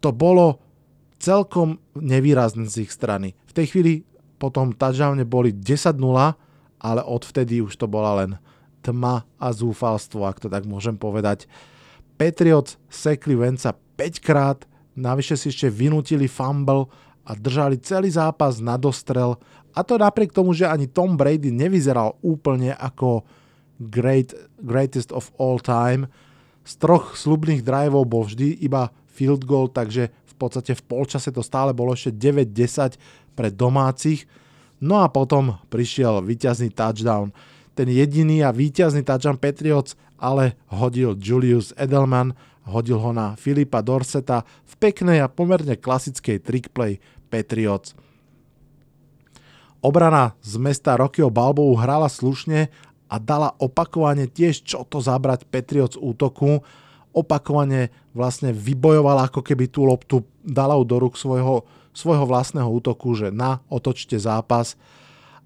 to 0.00 0.10
bolo 0.10 0.58
celkom 1.20 1.78
nevýrazné 1.94 2.66
z 2.66 2.88
ich 2.88 2.90
strany. 2.90 3.36
V 3.46 3.52
tej 3.54 3.66
chvíli 3.70 3.92
po 4.40 4.48
tom 4.48 4.74
touchdowne 4.74 5.22
boli 5.28 5.54
10-0, 5.54 6.00
ale 6.82 7.00
odvtedy 7.04 7.62
už 7.62 7.78
to 7.78 7.86
bola 7.86 8.24
len 8.24 8.40
tma 8.82 9.22
a 9.38 9.48
zúfalstvo, 9.54 10.26
ak 10.26 10.42
to 10.42 10.48
tak 10.50 10.66
môžem 10.66 10.98
povedať. 10.98 11.46
Patriots 12.22 12.78
sekli 12.86 13.34
Venca 13.34 13.74
5 13.74 14.22
krát, 14.22 14.62
navyše 14.94 15.34
si 15.34 15.50
ešte 15.50 15.66
vynútili 15.66 16.30
fumble 16.30 16.86
a 17.26 17.34
držali 17.34 17.82
celý 17.82 18.14
zápas 18.14 18.62
na 18.62 18.78
dostrel 18.78 19.34
a 19.74 19.82
to 19.82 19.98
napriek 19.98 20.30
tomu, 20.30 20.54
že 20.54 20.70
ani 20.70 20.86
Tom 20.86 21.18
Brady 21.18 21.50
nevyzeral 21.50 22.14
úplne 22.22 22.78
ako 22.78 23.26
great, 23.90 24.30
greatest 24.62 25.10
of 25.10 25.34
all 25.34 25.58
time. 25.58 26.06
Z 26.62 26.78
troch 26.78 27.18
slubných 27.18 27.66
driveov 27.66 28.06
bol 28.06 28.22
vždy 28.22 28.62
iba 28.62 28.94
field 29.10 29.42
goal, 29.42 29.66
takže 29.66 30.14
v 30.14 30.34
podstate 30.38 30.78
v 30.78 30.82
polčase 30.86 31.34
to 31.34 31.42
stále 31.42 31.74
bolo 31.74 31.90
ešte 31.90 32.14
9-10 32.14 33.02
pre 33.34 33.50
domácich. 33.50 34.30
No 34.78 35.02
a 35.02 35.10
potom 35.10 35.58
prišiel 35.74 36.22
víťazný 36.22 36.70
touchdown. 36.70 37.34
Ten 37.74 37.90
jediný 37.90 38.46
a 38.46 38.54
víťazný 38.54 39.02
touchdown 39.02 39.42
Patriots 39.42 39.98
ale 40.22 40.54
hodil 40.70 41.18
Julius 41.18 41.74
Edelman, 41.74 42.38
hodil 42.62 43.02
ho 43.02 43.10
na 43.10 43.34
Filipa 43.34 43.82
Dorseta 43.82 44.46
v 44.46 44.72
peknej 44.78 45.18
a 45.18 45.26
pomerne 45.26 45.74
klasickej 45.74 46.38
trickplay 46.38 47.02
Patriots. 47.26 47.98
Obrana 49.82 50.38
z 50.46 50.62
mesta 50.62 50.94
Rockyho 50.94 51.26
Balbovu 51.26 51.74
hrala 51.74 52.06
slušne 52.06 52.70
a 53.10 53.18
dala 53.18 53.50
opakovane 53.58 54.30
tiež 54.30 54.62
čo 54.62 54.86
to 54.86 55.02
zabrať 55.02 55.42
Patriots 55.50 55.98
útoku. 55.98 56.62
Opakovane 57.10 57.90
vlastne 58.14 58.54
vybojovala 58.54 59.26
ako 59.26 59.42
keby 59.42 59.66
tú 59.66 59.82
loptu 59.82 60.22
dala 60.46 60.78
do 60.86 60.96
rúk 61.02 61.18
svojho, 61.18 61.66
svojho 61.90 62.24
vlastného 62.24 62.70
útoku, 62.70 63.10
že 63.18 63.34
na 63.34 63.58
otočte 63.66 64.14
zápas 64.22 64.78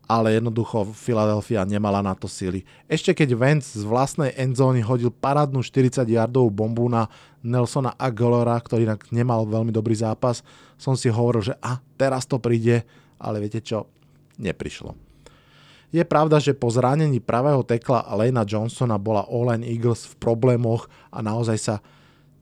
ale 0.06 0.38
jednoducho 0.38 0.86
Philadelphia 0.94 1.66
nemala 1.66 1.98
na 1.98 2.14
to 2.14 2.30
sily. 2.30 2.62
Ešte 2.86 3.10
keď 3.10 3.34
Vance 3.34 3.74
z 3.74 3.82
vlastnej 3.82 4.30
endzóny 4.38 4.82
hodil 4.86 5.10
parádnu 5.10 5.66
40 5.66 6.06
yardovú 6.06 6.48
bombu 6.54 6.86
na 6.86 7.10
Nelsona 7.42 7.94
Aguilera, 7.98 8.54
ktorý 8.58 8.86
inak 8.86 9.10
nemal 9.10 9.46
veľmi 9.46 9.74
dobrý 9.74 9.98
zápas, 9.98 10.46
som 10.78 10.94
si 10.94 11.10
hovoril, 11.10 11.50
že 11.50 11.54
a 11.58 11.82
teraz 11.98 12.22
to 12.26 12.38
príde, 12.38 12.86
ale 13.18 13.42
viete 13.42 13.58
čo, 13.58 13.90
neprišlo. 14.38 14.94
Je 15.94 16.02
pravda, 16.02 16.42
že 16.42 16.54
po 16.54 16.70
zranení 16.70 17.22
pravého 17.22 17.62
tekla 17.62 18.06
Lena 18.18 18.42
Johnsona 18.42 18.98
bola 18.98 19.26
All 19.26 19.54
Eagles 19.62 20.06
v 20.10 20.14
problémoch 20.18 20.90
a 21.14 21.22
naozaj 21.22 21.58
sa 21.58 21.76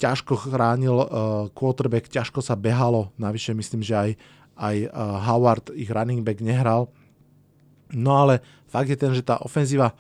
ťažko 0.01 0.37
chránil 0.37 0.97
uh, 0.97 1.07
quarterback, 1.55 2.11
ťažko 2.11 2.43
sa 2.43 2.59
behalo, 2.59 3.15
navyše 3.21 3.55
myslím, 3.55 3.81
že 3.85 3.95
aj, 3.95 4.11
aj 4.59 4.77
uh, 4.91 5.23
Howard, 5.29 5.71
ich 5.77 5.93
running 5.93 6.27
back, 6.27 6.43
nehral. 6.43 6.91
No 7.93 8.17
ale 8.17 8.41
fakt 8.71 8.89
je 8.89 8.99
ten, 8.99 9.13
že 9.13 9.27
tá 9.27 9.37
ofenzíva 9.43 9.93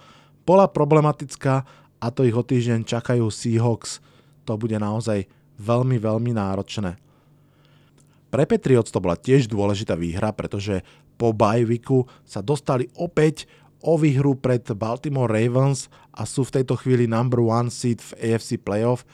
bola 0.45 0.69
problematická 0.69 1.64
a 2.00 2.07
to 2.12 2.25
ich 2.25 2.37
o 2.37 2.45
týždeň 2.45 2.85
čakajú 2.85 3.29
Seahawks. 3.29 4.00
To 4.45 4.61
bude 4.61 4.76
naozaj 4.76 5.25
veľmi, 5.57 5.97
veľmi 5.97 6.37
náročné. 6.37 7.00
Pre 8.29 8.45
Patriots 8.45 8.91
to 8.91 8.99
bola 8.99 9.14
tiež 9.14 9.47
dôležitá 9.47 9.95
výhra, 9.95 10.35
pretože 10.35 10.83
po 11.14 11.31
bajviku 11.31 12.11
sa 12.26 12.43
dostali 12.43 12.91
opäť 12.99 13.47
o 13.85 13.95
výhru 13.95 14.35
pred 14.35 14.64
Baltimore 14.75 15.31
Ravens 15.31 15.87
a 16.11 16.26
sú 16.26 16.43
v 16.43 16.61
tejto 16.61 16.75
chvíli 16.75 17.07
number 17.07 17.38
one 17.38 17.71
seed 17.71 18.03
v 18.03 18.35
AFC 18.35 18.59
playoff. 18.59 19.07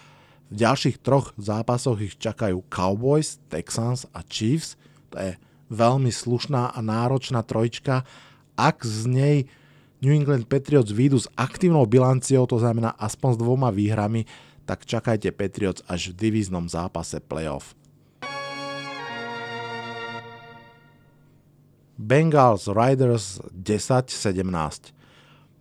V 0.50 0.62
ďalších 0.62 1.04
troch 1.04 1.36
zápasoch 1.36 2.00
ich 2.00 2.16
čakajú 2.16 2.64
Cowboys, 2.72 3.38
Texans 3.52 4.08
a 4.16 4.24
Chiefs. 4.24 4.74
To 5.12 5.20
je 5.20 5.32
veľmi 5.70 6.10
slušná 6.10 6.74
a 6.74 6.78
náročná 6.80 7.44
trojčka. 7.44 8.02
Ak 8.60 8.84
z 8.84 9.08
nej 9.08 9.36
New 10.04 10.12
England 10.12 10.44
Patriots 10.44 10.92
výjdu 10.92 11.16
s 11.16 11.32
aktívnou 11.32 11.88
bilanciou, 11.88 12.44
to 12.44 12.60
znamená 12.60 12.92
aspoň 13.00 13.30
s 13.32 13.38
dvoma 13.40 13.72
výhrami, 13.72 14.28
tak 14.68 14.84
čakajte 14.84 15.32
Patriots 15.32 15.80
až 15.88 16.12
v 16.12 16.28
divíznom 16.28 16.68
zápase 16.68 17.24
playoff. 17.24 17.72
Bengals 21.96 22.68
Riders 22.68 23.40
10-17. 23.56 24.44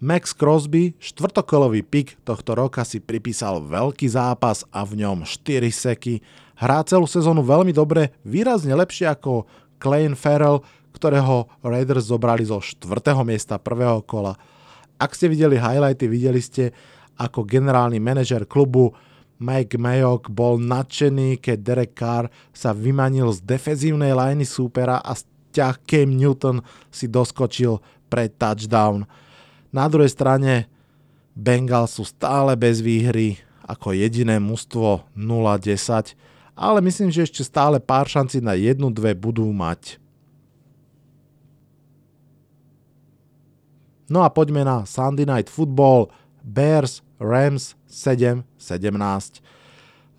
Max 0.03 0.31
Crosby, 0.35 0.95
štvrtokolový 0.99 1.83
pik 1.87 2.19
tohto 2.27 2.51
roka 2.55 2.83
si 2.83 2.99
pripísal 2.99 3.63
veľký 3.63 4.11
zápas 4.11 4.67
a 4.75 4.83
v 4.83 5.07
ňom 5.07 5.23
4 5.23 5.71
seky. 5.71 6.19
Hrá 6.59 6.83
celú 6.83 7.07
sezónu 7.07 7.43
veľmi 7.47 7.71
dobre, 7.71 8.11
výrazne 8.27 8.75
lepšie 8.75 9.07
ako 9.07 9.47
Klein 9.79 10.15
Farrell, 10.15 10.63
ktorého 10.93 11.47
Raiders 11.61 12.09
zobrali 12.09 12.45
zo 12.45 12.59
4. 12.59 12.85
miesta 13.25 13.61
prvého 13.61 14.01
kola. 14.03 14.35
Ak 14.99 15.15
ste 15.15 15.31
videli 15.31 15.55
highlighty, 15.55 16.11
videli 16.11 16.43
ste, 16.43 16.75
ako 17.15 17.47
generálny 17.47 17.99
manažer 18.03 18.43
klubu 18.43 18.91
Mike 19.39 19.79
Mayock 19.79 20.27
bol 20.27 20.59
nadšený, 20.59 21.39
keď 21.39 21.57
Derek 21.63 21.93
Carr 21.95 22.27
sa 22.51 22.75
vymanil 22.75 23.31
z 23.31 23.39
defezívnej 23.47 24.11
liney 24.11 24.43
súpera 24.43 24.99
a 24.99 25.15
ťah 25.55 25.79
Cam 25.87 26.11
Newton 26.11 26.59
si 26.91 27.07
doskočil 27.07 27.79
pre 28.11 28.27
touchdown. 28.27 29.07
Na 29.71 29.87
druhej 29.87 30.11
strane 30.11 30.67
Bengals 31.39 31.95
sú 31.95 32.03
stále 32.03 32.59
bez 32.59 32.83
výhry, 32.83 33.39
ako 33.63 33.95
jediné 33.95 34.43
mužstvo 34.43 35.07
0-10, 35.15 36.19
ale 36.59 36.83
myslím, 36.83 37.07
že 37.07 37.23
ešte 37.23 37.47
stále 37.47 37.79
pár 37.79 38.11
šanci 38.11 38.43
na 38.43 38.59
jednu, 38.59 38.91
dve 38.91 39.15
budú 39.15 39.47
mať. 39.55 40.01
No 44.09 44.25
a 44.25 44.33
poďme 44.33 44.65
na 44.65 44.89
Sunday 44.89 45.29
Night 45.29 45.53
Football. 45.53 46.09
Bears 46.41 47.05
Rams 47.21 47.77
7-17. 47.85 48.41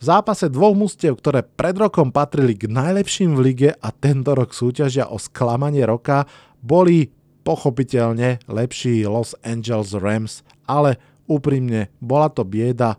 V 0.00 0.02
zápase 0.08 0.48
dvoch 0.48 0.72
mustiev, 0.72 1.18
ktoré 1.20 1.44
pred 1.44 1.76
rokom 1.76 2.08
patrili 2.08 2.56
k 2.56 2.70
najlepším 2.70 3.36
v 3.36 3.40
lige 3.52 3.70
a 3.74 3.88
tento 3.92 4.32
rok 4.32 4.56
súťažia 4.56 5.10
o 5.10 5.20
sklamanie 5.20 5.84
roka, 5.84 6.24
boli 6.64 7.12
pochopiteľne 7.44 8.40
lepší 8.48 9.04
Los 9.04 9.36
Angeles 9.44 9.92
Rams, 9.92 10.46
ale 10.64 10.96
úprimne 11.28 11.92
bola 12.00 12.32
to 12.32 12.46
bieda. 12.46 12.96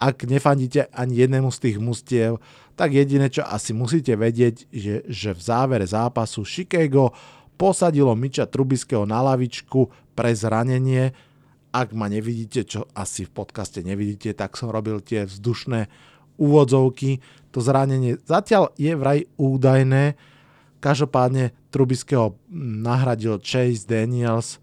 Ak 0.00 0.24
nefandíte 0.24 0.88
ani 0.96 1.22
jednému 1.22 1.52
z 1.52 1.58
tých 1.60 1.76
mustiev, 1.76 2.40
tak 2.74 2.96
jediné, 2.96 3.28
čo 3.28 3.44
asi 3.44 3.76
musíte 3.76 4.16
vedieť, 4.16 4.72
že, 4.72 5.04
že 5.04 5.30
v 5.36 5.40
závere 5.44 5.84
zápasu 5.84 6.48
Chicago 6.48 7.12
posadilo 7.60 8.16
Miča 8.16 8.48
Trubiského 8.48 9.04
na 9.04 9.20
lavičku 9.20 9.92
pre 10.16 10.32
zranenie, 10.32 11.12
ak 11.76 11.92
ma 11.92 12.08
nevidíte, 12.08 12.64
čo 12.64 12.88
asi 12.96 13.28
v 13.28 13.36
podcaste 13.36 13.84
nevidíte, 13.84 14.32
tak 14.32 14.56
som 14.56 14.72
robil 14.72 15.04
tie 15.04 15.28
vzdušné 15.28 15.92
úvodzovky. 16.40 17.20
To 17.52 17.60
zranenie 17.60 18.16
zatiaľ 18.24 18.72
je 18.80 18.96
vraj 18.96 19.28
údajné. 19.36 20.16
Každopádne 20.80 21.52
Trubiského 21.68 22.40
nahradil 22.56 23.36
Chase 23.44 23.84
Daniels. 23.84 24.56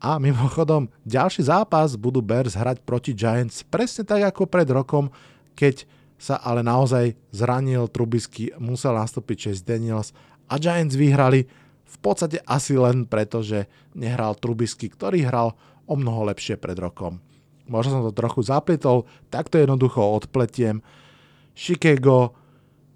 A 0.00 0.16
mimochodom, 0.16 0.88
ďalší 1.04 1.44
zápas 1.44 1.92
budú 1.98 2.24
Bears 2.24 2.56
hrať 2.56 2.80
proti 2.86 3.12
Giants 3.12 3.66
presne 3.66 4.06
tak 4.06 4.32
ako 4.32 4.48
pred 4.48 4.64
rokom, 4.70 5.12
keď 5.52 5.84
sa 6.16 6.40
ale 6.40 6.64
naozaj 6.64 7.12
zranil 7.34 7.84
Trubisky, 7.90 8.48
musel 8.56 8.96
nastúpiť 8.96 9.50
Chase 9.50 9.66
Daniels 9.66 10.16
a 10.48 10.56
Giants 10.56 10.96
vyhrali 10.96 11.44
v 11.90 11.98
podstate 11.98 12.38
asi 12.46 12.78
len 12.78 13.02
preto, 13.04 13.42
že 13.42 13.66
nehral 13.98 14.38
Trubisky, 14.38 14.86
ktorý 14.86 15.26
hral 15.26 15.58
o 15.90 15.94
mnoho 15.98 16.30
lepšie 16.30 16.54
pred 16.54 16.78
rokom. 16.78 17.18
Možno 17.66 17.98
som 17.98 18.06
to 18.06 18.14
trochu 18.14 18.46
zapletol, 18.46 19.10
tak 19.30 19.50
to 19.50 19.58
jednoducho 19.58 19.98
odpletiem. 19.98 20.82
Chicago 21.54 22.34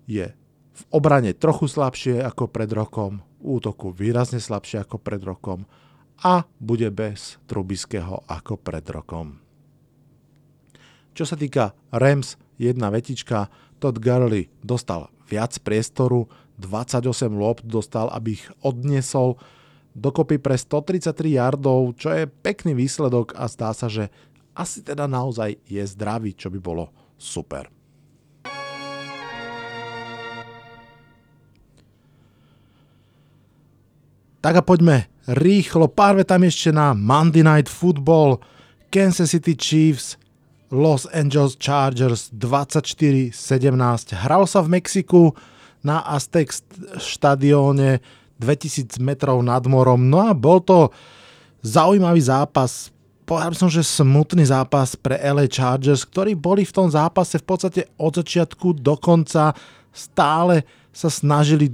je 0.06 0.30
v 0.74 0.82
obrane 0.90 1.34
trochu 1.34 1.70
slabšie 1.70 2.22
ako 2.22 2.50
pred 2.50 2.70
rokom, 2.70 3.22
v 3.38 3.58
útoku 3.58 3.94
výrazne 3.94 4.42
slabšie 4.42 4.82
ako 4.82 4.98
pred 4.98 5.22
rokom 5.22 5.66
a 6.22 6.46
bude 6.62 6.90
bez 6.94 7.38
Trubiského 7.50 8.22
ako 8.30 8.58
pred 8.58 8.86
rokom. 8.90 9.42
Čo 11.14 11.26
sa 11.26 11.38
týka 11.38 11.74
Rams, 11.94 12.34
jedna 12.58 12.90
vetička, 12.90 13.50
Todd 13.78 14.02
Gurley 14.02 14.50
dostal 14.62 15.10
viac 15.30 15.54
priestoru, 15.62 16.26
28 16.58 17.34
lob 17.34 17.62
dostal, 17.66 18.10
aby 18.14 18.38
ich 18.38 18.46
odniesol 18.62 19.38
dokopy 19.94 20.42
pre 20.42 20.58
133 20.58 21.38
yardov, 21.38 21.94
čo 21.98 22.10
je 22.10 22.26
pekný 22.26 22.74
výsledok 22.74 23.34
a 23.38 23.46
zdá 23.46 23.70
sa, 23.70 23.86
že 23.86 24.10
asi 24.54 24.82
teda 24.82 25.06
naozaj 25.10 25.58
je 25.66 25.82
zdravý, 25.82 26.34
čo 26.34 26.50
by 26.50 26.58
bolo 26.62 26.90
super. 27.18 27.70
Tak 34.44 34.60
a 34.60 34.62
poďme 34.62 35.08
rýchlo, 35.24 35.88
pár 35.88 36.20
tam 36.28 36.44
ešte 36.44 36.68
na 36.68 36.92
Monday 36.92 37.40
Night 37.40 37.64
Football, 37.64 38.44
Kansas 38.92 39.32
City 39.32 39.56
Chiefs, 39.56 40.20
Los 40.68 41.08
Angeles 41.16 41.56
Chargers 41.56 42.28
24-17. 42.36 43.32
Hral 44.12 44.44
sa 44.44 44.60
v 44.60 44.68
Mexiku 44.76 45.32
na 45.84 46.00
Aztec 46.00 46.50
štadióne, 46.96 48.00
2000 48.40 48.98
metrov 48.98 49.38
nad 49.44 49.62
morom. 49.68 50.08
No 50.10 50.24
a 50.24 50.34
bol 50.34 50.58
to 50.64 50.90
zaujímavý 51.62 52.24
zápas. 52.24 52.90
Povedal 53.24 53.56
som, 53.56 53.70
že 53.72 53.84
smutný 53.84 54.44
zápas 54.48 54.98
pre 54.98 55.16
LA 55.16 55.48
Chargers, 55.48 56.04
ktorí 56.04 56.36
boli 56.36 56.66
v 56.66 56.76
tom 56.76 56.88
zápase 56.90 57.40
v 57.40 57.46
podstate 57.46 57.80
od 57.96 58.12
začiatku 58.20 58.76
do 58.80 58.96
konca 59.00 59.56
stále 59.94 60.66
sa 60.90 61.08
snažili 61.08 61.70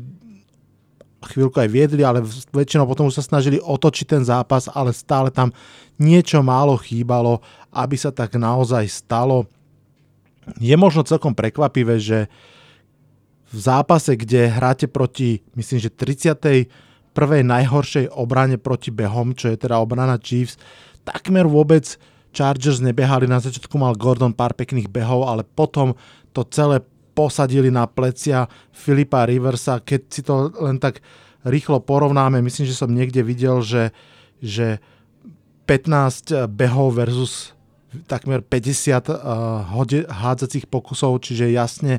chvíľku 1.20 1.60
aj 1.60 1.68
viedli, 1.68 2.00
ale 2.00 2.24
väčšinou 2.52 2.88
potom 2.88 3.08
už 3.08 3.20
sa 3.20 3.24
snažili 3.24 3.60
otočiť 3.60 4.06
ten 4.08 4.22
zápas, 4.24 4.72
ale 4.72 4.96
stále 4.96 5.28
tam 5.28 5.52
niečo 6.00 6.40
málo 6.40 6.80
chýbalo, 6.80 7.44
aby 7.72 7.96
sa 7.96 8.08
tak 8.08 8.40
naozaj 8.40 8.88
stalo. 8.88 9.44
Je 10.56 10.72
možno 10.80 11.04
celkom 11.04 11.36
prekvapivé, 11.36 12.00
že 12.00 12.32
v 13.50 13.58
zápase, 13.58 14.14
kde 14.14 14.46
hráte 14.46 14.86
proti, 14.86 15.42
myslím, 15.58 15.78
že 15.82 15.90
30. 15.90 16.70
prvej 17.10 17.42
najhoršej 17.42 18.14
obrane 18.14 18.56
proti 18.56 18.94
behom, 18.94 19.34
čo 19.34 19.50
je 19.50 19.58
teda 19.58 19.82
obrana 19.82 20.22
Chiefs, 20.22 20.54
takmer 21.02 21.50
vôbec 21.50 21.98
Chargers 22.30 22.78
nebehali. 22.78 23.26
Na 23.26 23.42
začiatku 23.42 23.74
mal 23.74 23.98
Gordon 23.98 24.30
pár 24.30 24.54
pekných 24.54 24.86
behov, 24.86 25.26
ale 25.26 25.42
potom 25.42 25.98
to 26.30 26.46
celé 26.46 26.78
posadili 27.10 27.74
na 27.74 27.90
plecia 27.90 28.46
Filipa 28.70 29.26
Riversa. 29.26 29.82
Keď 29.82 30.00
si 30.06 30.22
to 30.22 30.54
len 30.62 30.78
tak 30.78 31.02
rýchlo 31.42 31.82
porovnáme, 31.82 32.38
myslím, 32.38 32.70
že 32.70 32.78
som 32.78 32.94
niekde 32.94 33.26
videl, 33.26 33.66
že, 33.66 33.90
že 34.38 34.78
15 35.66 36.46
behov 36.46 36.94
versus 36.94 37.52
takmer 38.06 38.38
50 38.46 39.10
uh, 39.10 39.66
hádzacích 40.06 40.70
pokusov, 40.70 41.18
čiže 41.26 41.50
jasne 41.50 41.98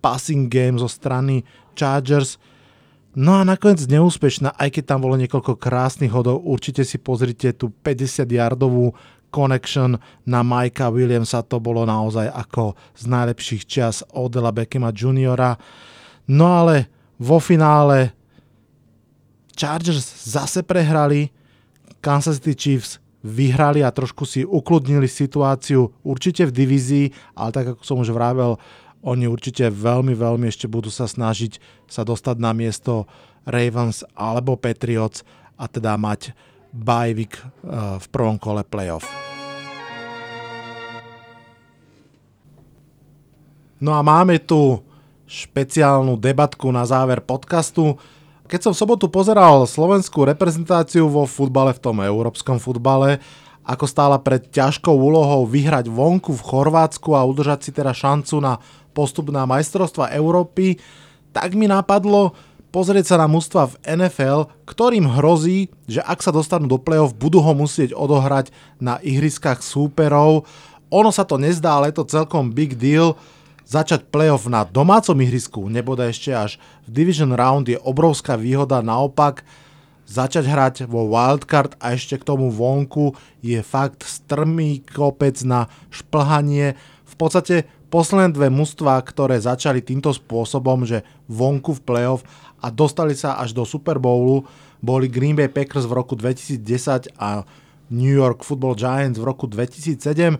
passing 0.00 0.48
game 0.48 0.80
zo 0.80 0.88
strany 0.88 1.44
Chargers. 1.76 2.36
No 3.14 3.38
a 3.38 3.42
nakoniec 3.42 3.84
neúspešná, 3.90 4.54
aj 4.54 4.80
keď 4.80 4.84
tam 4.94 5.00
bolo 5.02 5.18
niekoľko 5.18 5.58
krásnych 5.58 6.14
hodov, 6.14 6.42
určite 6.46 6.86
si 6.86 6.96
pozrite 6.96 7.52
tú 7.54 7.74
50-yardovú 7.82 8.94
connection 9.30 9.98
na 10.26 10.42
Mikea 10.42 10.90
Williamsa, 10.90 11.46
to 11.46 11.62
bolo 11.62 11.86
naozaj 11.86 12.26
ako 12.30 12.74
z 12.94 13.04
najlepších 13.06 13.62
čas 13.66 14.02
Odela 14.14 14.50
Beckhama 14.50 14.90
juniora. 14.94 15.54
No 16.30 16.46
ale 16.62 16.90
vo 17.18 17.38
finále 17.42 18.14
Chargers 19.54 20.06
zase 20.26 20.62
prehrali, 20.62 21.30
Kansas 22.00 22.38
City 22.40 22.54
Chiefs 22.56 23.02
vyhrali 23.20 23.84
a 23.84 23.92
trošku 23.92 24.24
si 24.24 24.46
ukludnili 24.46 25.04
situáciu 25.04 25.92
určite 26.00 26.48
v 26.48 26.54
divízii, 26.56 27.06
ale 27.36 27.50
tak 27.52 27.64
ako 27.76 27.82
som 27.84 28.00
už 28.00 28.16
vravel, 28.16 28.56
oni 29.00 29.24
určite 29.24 29.68
veľmi, 29.72 30.12
veľmi 30.12 30.46
ešte 30.48 30.68
budú 30.68 30.92
sa 30.92 31.08
snažiť 31.08 31.56
sa 31.88 32.04
dostať 32.04 32.36
na 32.36 32.52
miesto 32.52 33.08
Ravens 33.48 34.04
alebo 34.12 34.60
Patriots 34.60 35.24
a 35.56 35.64
teda 35.68 35.96
mať 35.96 36.36
bajvik 36.70 37.34
eh, 37.36 37.44
v 37.98 38.06
prvom 38.12 38.36
kole 38.36 38.62
playoff. 38.64 39.08
No 43.80 43.96
a 43.96 44.04
máme 44.04 44.36
tu 44.44 44.84
špeciálnu 45.24 46.20
debatku 46.20 46.68
na 46.68 46.84
záver 46.84 47.24
podcastu. 47.24 47.96
Keď 48.44 48.60
som 48.68 48.72
v 48.76 48.80
sobotu 48.82 49.06
pozeral 49.08 49.64
slovenskú 49.64 50.28
reprezentáciu 50.28 51.08
vo 51.08 51.24
futbale, 51.24 51.72
v 51.72 51.80
tom 51.80 52.04
európskom 52.04 52.60
futbale, 52.60 53.22
ako 53.64 53.86
stála 53.86 54.18
pred 54.18 54.50
ťažkou 54.50 54.90
úlohou 54.90 55.46
vyhrať 55.46 55.86
vonku 55.86 56.34
v 56.34 56.42
Chorvátsku 56.44 57.14
a 57.14 57.22
udržať 57.22 57.60
si 57.62 57.70
teda 57.70 57.94
šancu 57.94 58.42
na 58.42 58.58
postup 58.92 59.30
na 59.30 59.46
majstrovstva 59.46 60.14
Európy, 60.14 60.78
tak 61.30 61.54
mi 61.54 61.70
napadlo 61.70 62.34
pozrieť 62.70 63.14
sa 63.14 63.16
na 63.18 63.26
mužstva 63.26 63.74
v 63.74 63.78
NFL, 63.82 64.46
ktorým 64.64 65.06
hrozí, 65.18 65.74
že 65.90 66.00
ak 66.06 66.22
sa 66.22 66.30
dostanú 66.30 66.70
do 66.70 66.78
play-off, 66.78 67.14
budú 67.18 67.42
ho 67.42 67.52
musieť 67.52 67.92
odohrať 67.92 68.54
na 68.78 69.02
ihriskách 69.02 69.60
súperov. 69.60 70.46
Ono 70.90 71.10
sa 71.10 71.26
to 71.26 71.38
nezdá, 71.38 71.78
ale 71.78 71.90
je 71.90 71.98
to 72.02 72.10
celkom 72.10 72.54
big 72.54 72.78
deal. 72.78 73.18
Začať 73.66 74.10
play-off 74.10 74.50
na 74.50 74.66
domácom 74.66 75.14
ihrisku, 75.22 75.70
neboda 75.70 76.10
ešte 76.10 76.34
až 76.34 76.58
v 76.86 77.02
Division 77.02 77.30
Round 77.34 77.70
je 77.70 77.78
obrovská 77.78 78.34
výhoda, 78.34 78.82
naopak 78.82 79.46
začať 80.10 80.44
hrať 80.50 80.74
vo 80.90 81.06
wildcard 81.06 81.78
a 81.78 81.94
ešte 81.94 82.18
k 82.18 82.26
tomu 82.26 82.50
vonku 82.50 83.14
je 83.46 83.62
fakt 83.62 84.02
strmý 84.02 84.82
kopec 84.82 85.38
na 85.46 85.70
šplhanie. 85.94 86.74
V 87.06 87.14
podstate 87.14 87.70
posledné 87.90 88.30
dve 88.30 88.48
mužstva, 88.48 89.02
ktoré 89.02 89.42
začali 89.42 89.82
týmto 89.82 90.14
spôsobom, 90.14 90.86
že 90.86 91.02
vonku 91.26 91.76
v 91.76 91.84
playoff 91.84 92.22
a 92.62 92.70
dostali 92.70 93.18
sa 93.18 93.36
až 93.42 93.50
do 93.50 93.66
Super 93.66 93.98
Bowlu, 93.98 94.46
boli 94.78 95.10
Green 95.10 95.34
Bay 95.34 95.50
Packers 95.50 95.84
v 95.84 95.98
roku 95.98 96.14
2010 96.14 97.12
a 97.18 97.44
New 97.90 98.14
York 98.14 98.46
Football 98.46 98.78
Giants 98.78 99.18
v 99.18 99.26
roku 99.26 99.50
2007. 99.50 100.38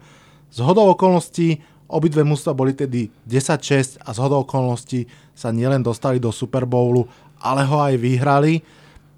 Z 0.48 0.58
hodou 0.62 0.94
okolností 0.94 1.58
obidve 1.90 2.22
mužstva 2.22 2.54
boli 2.54 2.72
tedy 2.72 3.10
10-6 3.26 3.98
a 4.06 4.14
z 4.14 4.18
hodou 4.22 4.46
okolností 4.46 5.10
sa 5.34 5.50
nielen 5.50 5.82
dostali 5.82 6.22
do 6.22 6.30
Super 6.30 6.64
Bowlu, 6.64 7.10
ale 7.42 7.66
ho 7.66 7.82
aj 7.82 7.98
vyhrali. 7.98 8.62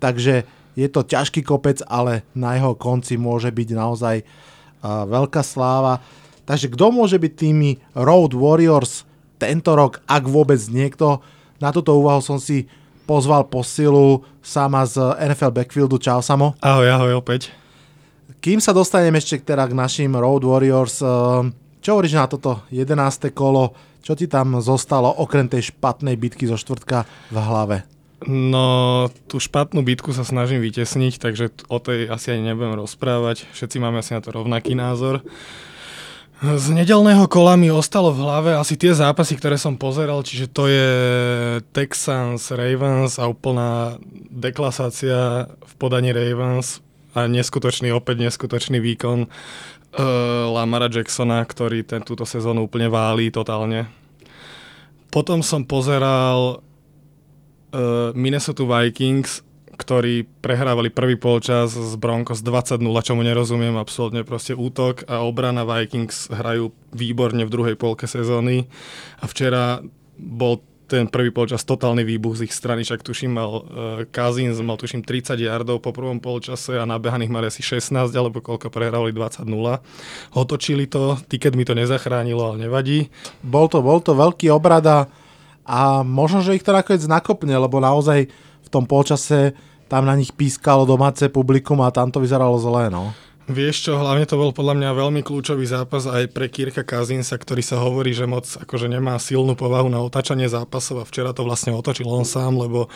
Takže 0.01 0.49
je 0.73 0.89
to 0.89 1.05
ťažký 1.05 1.45
kopec, 1.45 1.85
ale 1.85 2.25
na 2.33 2.57
jeho 2.57 2.73
konci 2.73 3.21
môže 3.21 3.53
byť 3.53 3.69
naozaj 3.77 4.17
veľká 4.83 5.45
sláva. 5.45 6.01
Takže 6.43 6.73
kto 6.75 6.91
môže 6.91 7.17
byť 7.19 7.33
tými 7.39 7.79
Road 7.95 8.35
Warriors 8.35 9.07
tento 9.39 9.75
rok, 9.75 10.03
ak 10.07 10.27
vôbec 10.27 10.59
niekto? 10.71 11.23
Na 11.63 11.71
túto 11.71 11.95
úvahu 11.95 12.19
som 12.19 12.43
si 12.43 12.67
pozval 13.07 13.47
posilu 13.47 14.27
sama 14.43 14.83
z 14.87 14.99
NFL 15.19 15.55
Backfieldu. 15.55 15.99
Čau, 15.99 16.23
Samo. 16.23 16.59
Ahoj, 16.59 16.89
ahoj 16.91 17.13
opäť. 17.23 17.55
Kým 18.43 18.59
sa 18.59 18.75
dostaneme 18.75 19.23
ešte 19.23 19.39
teda 19.39 19.71
k 19.71 19.75
našim 19.79 20.11
Road 20.19 20.43
Warriors, 20.43 20.99
čo 21.83 21.89
hovoríš 21.95 22.19
na 22.19 22.27
toto 22.27 22.67
11. 22.75 23.31
kolo? 23.31 23.75
Čo 24.03 24.19
ti 24.19 24.27
tam 24.27 24.59
zostalo 24.59 25.15
okrem 25.15 25.47
tej 25.47 25.71
špatnej 25.71 26.19
bitky 26.19 26.51
zo 26.51 26.59
štvrtka 26.59 27.07
v 27.31 27.39
hlave? 27.39 27.87
No, 28.27 29.07
tú 29.31 29.39
špatnú 29.39 29.83
bitku 29.83 30.11
sa 30.15 30.27
snažím 30.27 30.63
vytesniť, 30.63 31.23
takže 31.23 31.55
o 31.71 31.79
tej 31.79 32.11
asi 32.11 32.35
ani 32.35 32.51
nebudem 32.51 32.79
rozprávať. 32.79 33.47
Všetci 33.55 33.83
máme 33.83 34.03
asi 34.03 34.15
na 34.15 34.23
to 34.23 34.35
rovnaký 34.35 34.75
názor. 34.75 35.23
Z 36.43 36.75
nedelného 36.75 37.31
kola 37.31 37.55
mi 37.55 37.71
ostalo 37.71 38.11
v 38.11 38.27
hlave 38.27 38.51
asi 38.59 38.75
tie 38.75 38.91
zápasy, 38.91 39.39
ktoré 39.39 39.55
som 39.55 39.79
pozeral, 39.79 40.27
čiže 40.27 40.51
to 40.51 40.67
je 40.67 40.91
Texans, 41.71 42.51
Ravens 42.51 43.23
a 43.23 43.31
úplná 43.31 43.95
deklasácia 44.27 45.47
v 45.47 45.73
podaní 45.79 46.11
Ravens 46.11 46.83
a 47.15 47.31
neskutočný, 47.31 47.95
opäť 47.95 48.27
neskutočný 48.27 48.83
výkon 48.83 49.31
uh, 49.31 49.31
Lamara 50.51 50.91
Jacksona, 50.91 51.47
ktorý 51.47 51.87
ten, 51.87 52.03
túto 52.03 52.27
sezónu 52.27 52.67
úplne 52.67 52.91
válí 52.91 53.31
totálne. 53.31 53.87
Potom 55.15 55.47
som 55.47 55.63
pozeral 55.63 56.59
uh, 56.59 58.11
Minnesota 58.19 58.67
Vikings, 58.67 59.47
ktorí 59.83 60.31
prehrávali 60.39 60.95
prvý 60.95 61.19
polčas 61.19 61.75
z 61.75 61.95
Broncos 61.99 62.39
20-0, 62.47 62.79
čomu 63.03 63.27
nerozumiem, 63.27 63.75
absolútne 63.75 64.23
proste 64.23 64.55
útok 64.55 65.03
a 65.11 65.27
obrana 65.27 65.67
Vikings 65.67 66.31
hrajú 66.31 66.71
výborne 66.95 67.43
v 67.43 67.51
druhej 67.51 67.75
polke 67.75 68.07
sezóny 68.07 68.71
a 69.19 69.27
včera 69.27 69.83
bol 70.15 70.63
ten 70.87 71.09
prvý 71.09 71.33
polčas 71.33 71.65
totálny 71.65 72.05
výbuch 72.05 72.37
z 72.37 72.45
ich 72.47 72.53
strany, 72.53 72.85
však 72.85 73.01
tuším 73.01 73.33
mal 73.33 73.51
uh, 73.51 73.63
Kazins, 74.13 74.61
mal 74.61 74.77
tuším 74.77 75.01
30 75.01 75.41
yardov 75.41 75.81
po 75.81 75.89
prvom 75.89 76.21
polčase 76.21 76.77
a 76.77 76.85
nabehaných 76.85 77.33
mali 77.33 77.49
asi 77.49 77.65
16, 77.65 78.13
alebo 78.13 78.45
koľko 78.45 78.69
prehrávali 78.69 79.17
20-0. 79.17 79.49
Otočili 80.37 80.85
to, 80.85 81.17
tiket 81.33 81.57
mi 81.57 81.65
to 81.65 81.73
nezachránilo, 81.73 82.53
ale 82.53 82.69
nevadí. 82.69 83.09
Bol 83.41 83.73
to, 83.73 83.81
bol 83.81 84.05
to 84.05 84.13
veľký 84.13 84.53
obrada 84.53 85.09
a 85.65 86.05
možno, 86.05 86.45
že 86.45 86.61
ich 86.61 86.67
to 86.67 86.77
nakoniec 86.77 87.09
nakopne, 87.09 87.57
lebo 87.57 87.81
naozaj 87.81 88.29
v 88.63 88.69
tom 88.69 88.85
polčase 88.85 89.57
tam 89.93 90.09
na 90.09 90.17
nich 90.17 90.33
pískalo 90.33 90.89
domáce 90.89 91.29
publikum 91.29 91.85
a 91.85 91.93
tam 91.93 92.09
to 92.09 92.17
vyzeralo 92.17 92.57
zlé, 92.57 92.89
no. 92.89 93.13
Vieš 93.45 93.91
čo, 93.91 93.93
hlavne 93.99 94.25
to 94.25 94.41
bol 94.41 94.55
podľa 94.55 94.79
mňa 94.79 94.91
veľmi 94.97 95.21
kľúčový 95.21 95.67
zápas 95.69 96.09
aj 96.09 96.31
pre 96.33 96.49
Kirka 96.49 96.87
Kazinsa, 96.87 97.37
ktorý 97.37 97.61
sa 97.61 97.77
hovorí, 97.83 98.17
že 98.17 98.25
moc 98.25 98.47
akože 98.47 98.89
nemá 98.89 99.19
silnú 99.21 99.53
povahu 99.53 99.93
na 99.93 100.01
otáčanie 100.01 100.49
zápasov 100.49 101.03
a 101.03 101.05
včera 101.05 101.37
to 101.37 101.45
vlastne 101.45 101.75
otočil 101.77 102.09
on 102.09 102.25
sám, 102.25 102.57
lebo 102.57 102.89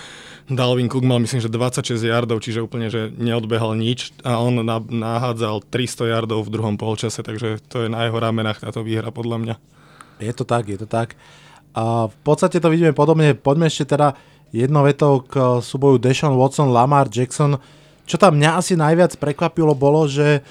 Dalvin 0.48 0.88
Cook 0.88 1.04
mal 1.04 1.20
myslím, 1.20 1.44
že 1.44 1.52
26 1.52 2.00
yardov, 2.00 2.40
čiže 2.40 2.64
úplne, 2.64 2.88
že 2.88 3.12
neodbehal 3.12 3.76
nič 3.76 4.16
a 4.24 4.40
on 4.40 4.62
nahádzal 4.88 5.68
300 5.68 6.14
yardov 6.14 6.46
v 6.46 6.52
druhom 6.54 6.78
polčase, 6.80 7.20
takže 7.20 7.61
to 7.66 7.85
je 7.85 7.88
na 7.92 8.09
jeho 8.09 8.16
ramenách 8.16 8.64
táto 8.64 8.87
výhra 8.87 9.12
podľa 9.12 9.37
mňa. 9.42 9.54
Je 10.22 10.32
to 10.32 10.48
tak, 10.48 10.70
je 10.70 10.78
to 10.80 10.88
tak. 10.88 11.18
A 11.76 12.09
v 12.09 12.16
podstate 12.24 12.56
to 12.56 12.72
vidíme 12.72 12.96
podobne. 12.96 13.37
Poďme 13.37 13.68
ešte 13.68 13.98
teda 13.98 14.16
jednou 14.54 14.87
vetou 14.87 15.22
k 15.22 15.62
súboju 15.62 15.98
Deshaun 15.98 16.37
Watson, 16.38 16.70
Lamar 16.70 17.11
Jackson. 17.11 17.59
Čo 18.06 18.16
tam 18.18 18.38
mňa 18.38 18.61
asi 18.61 18.78
najviac 18.78 19.18
prekvapilo 19.18 19.74
bolo, 19.74 20.06
že 20.06 20.44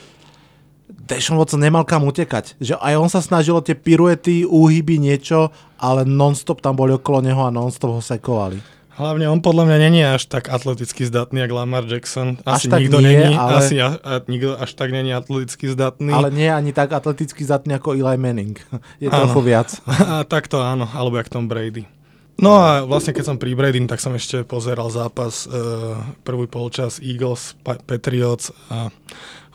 Deshaun 0.85 1.37
Watson 1.37 1.61
nemal 1.61 1.85
kam 1.85 2.03
utekať. 2.05 2.57
Že 2.57 2.81
aj 2.81 2.93
on 2.97 3.09
sa 3.09 3.21
snažil 3.21 3.57
tie 3.61 3.77
piruety, 3.77 4.43
úhyby, 4.43 4.97
niečo, 4.97 5.53
ale 5.77 6.03
non-stop 6.03 6.61
tam 6.61 6.75
boli 6.77 6.93
okolo 6.97 7.21
neho 7.21 7.41
a 7.45 7.53
non-stop 7.53 7.97
ho 7.97 8.01
sekovali. 8.01 8.75
Hlavne 8.95 9.27
on 9.27 9.43
podľa 9.43 9.67
mňa 9.67 9.77
není 9.83 10.01
až 10.07 10.23
tak 10.31 10.47
atleticky 10.47 11.03
zdatný, 11.03 11.43
ako 11.43 11.53
Lamar 11.59 11.83
Jackson. 11.83 12.39
Asi 12.47 12.71
až 12.71 12.79
nikto 12.79 13.03
nie, 13.03 13.11
není, 13.11 13.35
ale... 13.35 13.59
asi 13.59 13.75
a, 13.83 13.99
a, 13.99 14.23
nikto 14.23 14.55
až 14.55 14.71
tak 14.71 14.95
není 14.95 15.11
atleticky 15.11 15.67
zdatný. 15.67 16.15
Ale 16.15 16.31
nie 16.31 16.47
ani 16.47 16.71
tak 16.71 16.95
atleticky 16.95 17.43
zdatný 17.43 17.75
ako 17.75 17.91
Eli 17.91 18.15
Manning. 18.15 18.55
Je 19.03 19.11
trochu 19.11 19.39
viac. 19.43 19.75
A 19.99 20.23
tak 20.23 20.47
to 20.47 20.63
áno, 20.63 20.87
alebo 20.95 21.19
jak 21.19 21.27
Tom 21.27 21.51
Brady. 21.51 21.83
No 22.35 22.59
a 22.59 22.83
vlastne 22.83 23.15
keď 23.15 23.31
som 23.31 23.39
pri 23.39 23.55
Brady, 23.55 23.79
tak 23.87 24.03
som 24.03 24.11
ešte 24.11 24.43
pozeral 24.43 24.91
zápas 24.91 25.47
uh, 25.47 25.95
prvý 26.27 26.51
polčas 26.51 26.99
Eagles, 26.99 27.55
Patriots 27.63 28.51
a 28.67 28.91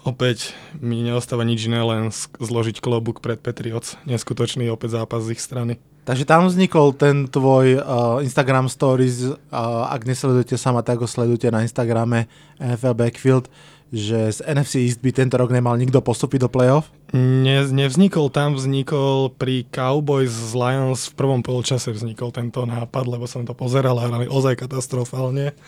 opäť 0.00 0.56
mi 0.80 1.04
neostáva 1.04 1.44
nič 1.44 1.68
iné, 1.68 1.84
len 1.84 2.08
zložiť 2.40 2.80
klobúk 2.80 3.20
pred 3.20 3.36
Patriots. 3.36 4.00
Neskutočný 4.08 4.72
opäť 4.72 4.96
zápas 4.96 5.28
z 5.28 5.36
ich 5.36 5.44
strany. 5.44 5.76
Takže 6.08 6.24
tam 6.24 6.48
vznikol 6.48 6.96
ten 6.96 7.28
tvoj 7.28 7.84
uh, 7.84 8.24
Instagram 8.24 8.72
Stories, 8.72 9.28
uh, 9.28 9.36
ak 9.92 10.08
nesledujete 10.08 10.56
sama, 10.56 10.80
tak 10.80 11.04
ho 11.04 11.06
sledujte 11.06 11.52
na 11.52 11.60
Instagrame 11.60 12.32
NFL 12.56 12.96
Backfield 12.96 13.52
že 13.90 14.30
z 14.30 14.38
NFC 14.46 14.86
East 14.86 15.02
by 15.02 15.10
tento 15.10 15.34
rok 15.34 15.50
nemal 15.50 15.74
nikto 15.74 15.98
postúpiť 15.98 16.46
do 16.46 16.48
playoff? 16.50 16.94
Ne, 17.10 17.66
nevznikol 17.66 18.30
tam, 18.30 18.54
vznikol 18.54 19.34
pri 19.34 19.66
Cowboys 19.66 20.30
z 20.30 20.54
Lions 20.54 21.10
v 21.10 21.14
prvom 21.18 21.42
polčase 21.42 21.90
vznikol 21.90 22.30
tento 22.30 22.62
nápad, 22.62 23.04
lebo 23.10 23.26
som 23.26 23.42
to 23.42 23.50
pozeral 23.50 23.98
a 23.98 24.06
hrali 24.06 24.30
ozaj 24.30 24.62
katastrofálne. 24.62 25.58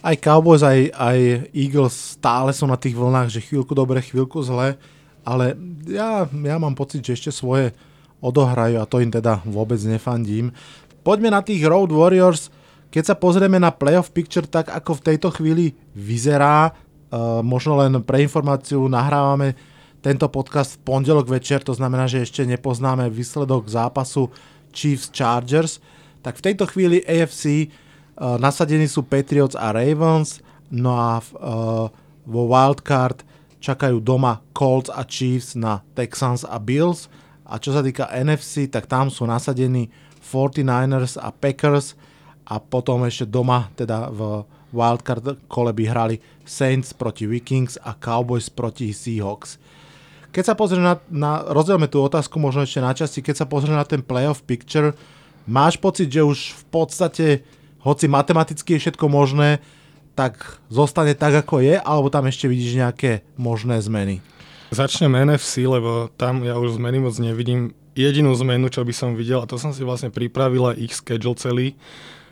Aj 0.00 0.16
Cowboys, 0.16 0.64
aj, 0.64 0.88
aj 0.96 1.18
Eagles 1.52 2.16
stále 2.16 2.50
sú 2.56 2.64
na 2.64 2.80
tých 2.80 2.96
vlnách, 2.96 3.28
že 3.28 3.44
chvíľku 3.44 3.76
dobre, 3.76 4.00
chvíľku 4.00 4.40
zle, 4.40 4.80
ale 5.22 5.54
ja, 5.84 6.24
ja 6.26 6.56
mám 6.56 6.74
pocit, 6.74 7.04
že 7.04 7.14
ešte 7.14 7.30
svoje 7.30 7.76
odohrajú 8.24 8.80
a 8.80 8.88
to 8.88 9.04
im 9.04 9.12
teda 9.12 9.44
vôbec 9.44 9.78
nefandím. 9.84 10.50
Poďme 11.04 11.34
na 11.34 11.44
tých 11.44 11.60
Road 11.66 11.92
Warriors. 11.92 12.48
Keď 12.88 13.04
sa 13.04 13.16
pozrieme 13.18 13.58
na 13.58 13.74
playoff 13.74 14.14
picture, 14.14 14.46
tak 14.46 14.70
ako 14.70 15.00
v 15.00 15.04
tejto 15.12 15.28
chvíli 15.34 15.74
vyzerá, 15.96 16.72
možno 17.44 17.76
len 17.76 18.00
pre 18.00 18.24
informáciu 18.24 18.88
nahrávame 18.88 19.52
tento 20.02 20.26
podcast 20.26 20.76
v 20.76 20.82
pondelok 20.82 21.30
večer, 21.30 21.62
to 21.62 21.76
znamená, 21.76 22.10
že 22.10 22.26
ešte 22.26 22.42
nepoznáme 22.42 23.06
výsledok 23.06 23.70
zápasu 23.70 24.34
Chiefs 24.74 25.12
Chargers. 25.14 25.78
Tak 26.26 26.42
v 26.42 26.44
tejto 26.50 26.66
chvíli 26.66 27.06
AFC 27.06 27.70
uh, 28.18 28.34
nasadení 28.40 28.90
sú 28.90 29.06
Patriots 29.06 29.54
a 29.54 29.70
Ravens, 29.70 30.42
no 30.74 30.98
a 30.98 31.22
uh, 31.22 31.86
vo 32.26 32.42
wildcard 32.50 33.22
čakajú 33.62 34.02
doma 34.02 34.42
Colts 34.50 34.90
a 34.90 35.06
Chiefs 35.06 35.54
na 35.54 35.86
Texans 35.94 36.42
a 36.42 36.58
Bills. 36.58 37.06
A 37.46 37.62
čo 37.62 37.70
sa 37.70 37.84
týka 37.84 38.10
NFC, 38.10 38.66
tak 38.66 38.90
tam 38.90 39.06
sú 39.06 39.22
nasadení 39.22 39.86
49ers 40.18 41.14
a 41.14 41.30
Packers 41.30 41.94
a 42.42 42.58
potom 42.58 43.06
ešte 43.06 43.28
doma, 43.28 43.70
teda 43.78 44.10
v 44.10 44.42
wildcard 44.72 45.46
kole 45.46 45.72
by 45.72 45.84
hrali 45.86 46.16
Saints 46.42 46.96
proti 46.96 47.28
Vikings 47.28 47.78
a 47.84 47.94
Cowboys 47.94 48.50
proti 48.50 48.90
Seahawks. 48.90 49.60
Keď 50.32 50.44
sa 50.48 50.54
pozrieme 50.56 50.88
na, 50.88 50.96
na 51.12 51.32
rozdielme 51.44 51.86
tú 51.92 52.00
otázku 52.00 52.40
možno 52.40 52.64
ešte 52.64 52.80
na 52.80 52.96
časti, 52.96 53.20
keď 53.20 53.44
sa 53.44 53.46
pozrieme 53.46 53.76
na 53.76 53.84
ten 53.84 54.00
playoff 54.00 54.40
picture, 54.42 54.96
máš 55.44 55.76
pocit, 55.76 56.08
že 56.08 56.24
už 56.24 56.56
v 56.56 56.64
podstate, 56.72 57.26
hoci 57.84 58.08
matematicky 58.08 58.80
je 58.80 58.88
všetko 58.88 59.12
možné, 59.12 59.60
tak 60.16 60.60
zostane 60.68 61.12
tak, 61.16 61.36
ako 61.44 61.60
je, 61.60 61.76
alebo 61.76 62.12
tam 62.12 62.28
ešte 62.28 62.48
vidíš 62.48 62.80
nejaké 62.80 63.24
možné 63.36 63.80
zmeny? 63.80 64.24
Začnem 64.72 65.12
NFC, 65.12 65.68
lebo 65.68 66.08
tam 66.16 66.44
ja 66.48 66.56
už 66.56 66.80
zmeny 66.80 67.04
moc 67.04 67.12
nevidím. 67.20 67.76
Jedinú 67.92 68.32
zmenu, 68.40 68.72
čo 68.72 68.88
by 68.88 68.92
som 68.96 69.12
videl, 69.12 69.44
a 69.44 69.48
to 69.48 69.60
som 69.60 69.76
si 69.76 69.84
vlastne 69.84 70.08
pripravila 70.08 70.72
ich 70.80 70.96
schedule 70.96 71.36
celý, 71.36 71.76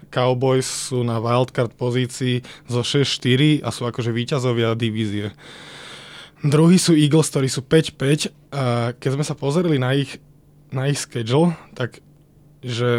Cowboys 0.09 0.65
sú 0.65 1.05
na 1.05 1.21
wildcard 1.21 1.77
pozícii 1.77 2.41
zo 2.65 2.81
6-4 2.81 3.61
a 3.61 3.69
sú 3.69 3.85
akože 3.85 4.11
víťazovia 4.11 4.73
divízie. 4.73 5.37
Druhí 6.41 6.81
sú 6.81 6.97
Eagles, 6.97 7.29
ktorí 7.29 7.53
sú 7.53 7.61
5-5 7.61 8.33
a 8.57 8.97
keď 8.97 9.11
sme 9.13 9.25
sa 9.29 9.37
pozreli 9.37 9.77
na 9.77 9.93
ich, 9.93 10.17
na 10.73 10.89
ich 10.89 10.97
schedule, 11.05 11.53
tak 11.77 12.01
že 12.61 12.93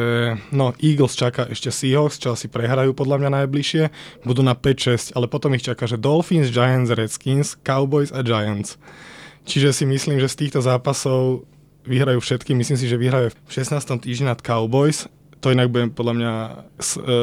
no, 0.49 0.73
Eagles 0.81 1.13
čaká 1.13 1.45
ešte 1.45 1.69
Seahawks, 1.69 2.17
čo 2.17 2.33
asi 2.33 2.49
prehrajú 2.49 2.97
podľa 2.97 3.21
mňa 3.21 3.29
najbližšie, 3.41 3.83
budú 4.25 4.41
na 4.41 4.57
5-6, 4.57 5.13
ale 5.13 5.29
potom 5.29 5.53
ich 5.53 5.61
čaká, 5.61 5.85
že 5.85 6.01
Dolphins, 6.01 6.49
Giants, 6.49 6.89
Redskins, 6.89 7.53
Cowboys 7.61 8.09
a 8.09 8.25
Giants. 8.25 8.81
Čiže 9.45 9.73
si 9.73 9.85
myslím, 9.85 10.17
že 10.17 10.33
z 10.33 10.45
týchto 10.45 10.65
zápasov 10.65 11.45
vyhrajú 11.85 12.21
všetky, 12.21 12.57
myslím 12.57 12.77
si, 12.77 12.89
že 12.89 12.97
vyhrajú 12.97 13.33
v 13.33 13.51
16. 13.53 14.01
týždni 14.01 14.33
nad 14.33 14.41
Cowboys 14.41 15.05
to 15.41 15.49
inak 15.49 15.73
bude 15.73 15.91
podľa 15.97 16.13
mňa 16.13 16.33
e, 16.37 16.51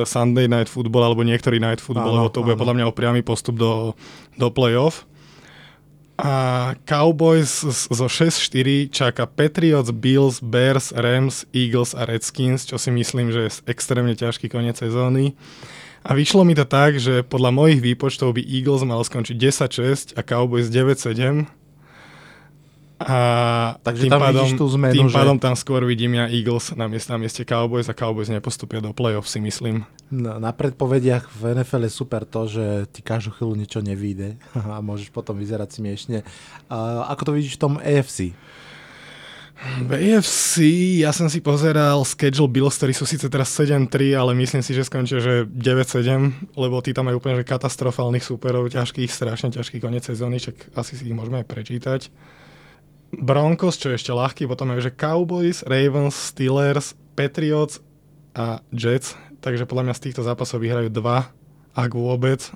Sunday 0.02 0.50
Night 0.50 0.66
Football 0.66 1.14
alebo 1.14 1.22
niektorý 1.22 1.62
Night 1.62 1.78
Football, 1.78 2.12
áno, 2.12 2.18
lebo 2.26 2.30
to 2.34 2.42
áno. 2.42 2.46
bude 2.50 2.58
podľa 2.58 2.74
mňa 2.74 2.84
o 2.90 2.92
priamy 2.92 3.22
postup 3.22 3.54
do, 3.56 3.94
do 4.34 4.50
playoff. 4.50 5.06
A 6.18 6.74
Cowboys 6.82 7.62
zo 7.86 8.10
6-4 8.10 8.90
čaká 8.90 9.22
Patriots, 9.30 9.94
Bills, 9.94 10.42
Bears, 10.42 10.90
Rams, 10.90 11.46
Eagles 11.54 11.94
a 11.94 12.02
Redskins, 12.10 12.66
čo 12.66 12.74
si 12.74 12.90
myslím, 12.90 13.30
že 13.30 13.46
je 13.46 13.50
extrémne 13.70 14.18
ťažký 14.18 14.50
koniec 14.50 14.82
sezóny. 14.82 15.38
A 16.02 16.18
vyšlo 16.18 16.42
mi 16.42 16.58
to 16.58 16.66
tak, 16.66 16.98
že 16.98 17.22
podľa 17.22 17.54
mojich 17.54 17.78
výpočtov 17.78 18.34
by 18.34 18.42
Eagles 18.42 18.82
mal 18.82 18.98
skončiť 18.98 19.36
10-6 19.38 20.18
a 20.18 20.26
Cowboys 20.26 20.66
9-7. 20.74 21.57
A 22.98 23.78
Takže 23.78 24.06
tým 24.06 24.10
tam 24.10 24.18
pádom, 24.18 24.46
tú 24.58 24.66
zmenu, 24.74 24.90
tým 24.90 25.06
že- 25.06 25.14
pádom 25.14 25.38
tam 25.38 25.54
skôr 25.54 25.86
vidím 25.86 26.18
ja 26.18 26.26
Eagles 26.26 26.74
na 26.74 26.90
mieste, 26.90 27.14
na 27.14 27.18
mieste 27.22 27.46
Cowboys 27.46 27.86
a 27.86 27.94
Cowboys 27.94 28.26
nepostupia 28.26 28.82
do 28.82 28.90
playoff, 28.90 29.30
si 29.30 29.38
myslím. 29.38 29.86
Na, 30.10 30.42
na 30.42 30.50
predpovediach 30.50 31.30
v 31.30 31.54
NFL 31.54 31.86
je 31.86 31.92
super 31.94 32.26
to, 32.26 32.50
že 32.50 32.90
ti 32.90 33.06
každú 33.06 33.38
chvíľu 33.38 33.54
niečo 33.54 33.78
nevíde 33.86 34.42
a 34.74 34.82
môžeš 34.82 35.14
potom 35.14 35.38
vyzerať 35.38 35.78
smiešne. 35.78 36.26
Uh, 36.66 37.06
ako 37.06 37.30
to 37.30 37.32
vidíš 37.38 37.54
v 37.54 37.62
tom 37.62 37.74
AFC? 37.78 38.34
V 39.58 39.90
AFC 39.90 40.62
ja 41.02 41.10
som 41.10 41.26
si 41.26 41.42
pozeral 41.42 42.02
schedule 42.06 42.46
Bills, 42.46 42.78
ktorí 42.78 42.94
sú 42.94 43.06
síce 43.06 43.26
teraz 43.26 43.50
7-3, 43.58 44.14
ale 44.14 44.30
myslím 44.38 44.62
si, 44.62 44.70
že 44.70 44.86
skončia, 44.86 45.18
že 45.18 45.50
9-7, 45.50 46.54
lebo 46.54 46.78
tí 46.78 46.94
tam 46.94 47.10
majú 47.10 47.18
úplne 47.18 47.42
že 47.42 47.46
katastrofálnych 47.46 48.22
superov, 48.22 48.70
ťažkých, 48.70 49.10
strašne 49.10 49.50
ťažký 49.50 49.82
koniec 49.82 50.06
sezóny, 50.06 50.38
čak 50.38 50.54
asi 50.78 50.94
si 50.94 51.10
ich 51.10 51.14
môžeme 51.14 51.42
aj 51.42 51.46
prečítať. 51.50 52.00
Broncos, 53.12 53.80
čo 53.80 53.88
je 53.92 53.96
ešte 53.96 54.12
ľahký, 54.12 54.44
potom 54.44 54.68
majú, 54.68 54.84
že 54.84 54.92
Cowboys, 54.92 55.64
Ravens, 55.64 56.12
Steelers, 56.12 56.92
Patriots 57.16 57.80
a 58.36 58.60
Jets, 58.68 59.16
takže 59.40 59.64
podľa 59.64 59.90
mňa 59.90 59.94
z 59.96 60.02
týchto 60.08 60.22
zápasov 60.22 60.60
vyhrajú 60.60 60.92
dva, 60.92 61.32
ak 61.72 61.90
vôbec, 61.96 62.52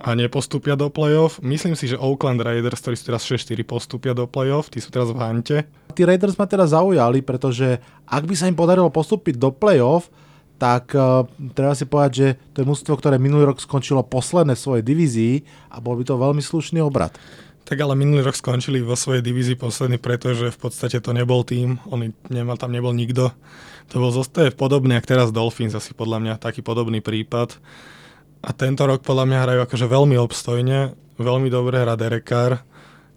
a 0.00 0.16
nepostúpia 0.16 0.80
do 0.80 0.88
playoff. 0.88 1.44
Myslím 1.44 1.76
si, 1.76 1.84
že 1.84 2.00
Oakland 2.00 2.40
Raiders, 2.40 2.80
ktorí 2.80 2.96
sú 2.96 3.04
teraz 3.12 3.22
6-4, 3.28 3.60
postúpia 3.68 4.12
do 4.16 4.24
playoff, 4.24 4.72
tí 4.72 4.80
sú 4.80 4.88
teraz 4.88 5.12
v 5.12 5.20
hante. 5.20 5.68
Tí 5.92 6.02
Raiders 6.08 6.40
ma 6.40 6.48
teda 6.48 6.64
zaujali, 6.64 7.20
pretože 7.20 7.76
ak 8.08 8.24
by 8.24 8.32
sa 8.32 8.48
im 8.48 8.56
podarilo 8.56 8.88
postúpiť 8.88 9.36
do 9.36 9.52
playoff, 9.52 10.08
tak 10.60 10.92
uh, 10.92 11.24
treba 11.56 11.72
si 11.72 11.88
povedať, 11.88 12.12
že 12.12 12.28
to 12.52 12.60
je 12.60 12.68
mužstvo, 12.68 12.96
ktoré 12.96 13.16
minulý 13.16 13.48
rok 13.48 13.60
skončilo 13.60 14.04
posledné 14.04 14.56
v 14.56 14.64
svojej 14.64 14.84
divízii 14.84 15.34
a 15.72 15.80
bol 15.80 15.96
by 15.96 16.04
to 16.04 16.20
veľmi 16.20 16.44
slušný 16.44 16.84
obrad. 16.84 17.16
Tak 17.70 17.78
ale 17.78 17.94
minulý 17.94 18.26
rok 18.26 18.34
skončili 18.34 18.82
vo 18.82 18.98
svojej 18.98 19.22
divízii 19.22 19.54
posledný, 19.54 20.02
pretože 20.02 20.50
v 20.50 20.58
podstate 20.58 20.98
to 20.98 21.14
nebol 21.14 21.46
tým, 21.46 21.78
on 21.86 22.10
nemal, 22.26 22.58
tam 22.58 22.74
nebol 22.74 22.90
nikto. 22.90 23.30
To 23.94 24.02
bol 24.02 24.10
zostaje 24.10 24.50
podobný, 24.50 24.98
ako 24.98 25.06
teraz 25.06 25.28
Dolphins, 25.30 25.78
asi 25.78 25.94
podľa 25.94 26.18
mňa 26.18 26.42
taký 26.42 26.66
podobný 26.66 26.98
prípad. 26.98 27.62
A 28.42 28.50
tento 28.50 28.82
rok 28.90 29.06
podľa 29.06 29.22
mňa 29.30 29.38
hrajú 29.46 29.60
akože 29.70 29.86
veľmi 29.86 30.18
obstojne, 30.18 30.98
veľmi 31.22 31.46
dobre 31.46 31.78
hra 31.78 31.94
Derek 31.94 32.26
Carr, 32.26 32.58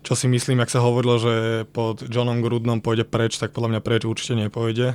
čo 0.05 0.13
si 0.13 0.29
myslím, 0.29 0.61
ak 0.61 0.69
sa 0.69 0.85
hovorilo, 0.85 1.17
že 1.17 1.65
pod 1.73 2.05
Johnom 2.05 2.37
Grudnom 2.45 2.77
pôjde 2.77 3.09
preč, 3.09 3.41
tak 3.41 3.57
podľa 3.57 3.73
mňa 3.73 3.81
preč 3.81 4.05
určite 4.05 4.37
nepôjde. 4.37 4.93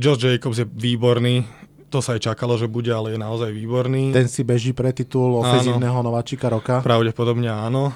Josh 0.00 0.24
Jacobs 0.24 0.56
je 0.56 0.64
výborný, 0.64 1.44
to 1.90 1.98
sa 1.98 2.14
aj 2.14 2.30
čakalo, 2.30 2.54
že 2.54 2.70
bude, 2.70 2.94
ale 2.94 3.12
je 3.12 3.18
naozaj 3.18 3.50
výborný. 3.50 4.14
Ten 4.14 4.30
si 4.30 4.46
beží 4.46 4.70
pre 4.70 4.94
titul 4.94 5.34
ofenzívneho 5.42 5.98
nováčika 6.06 6.46
roka. 6.46 6.78
Pravdepodobne 6.86 7.50
áno. 7.50 7.90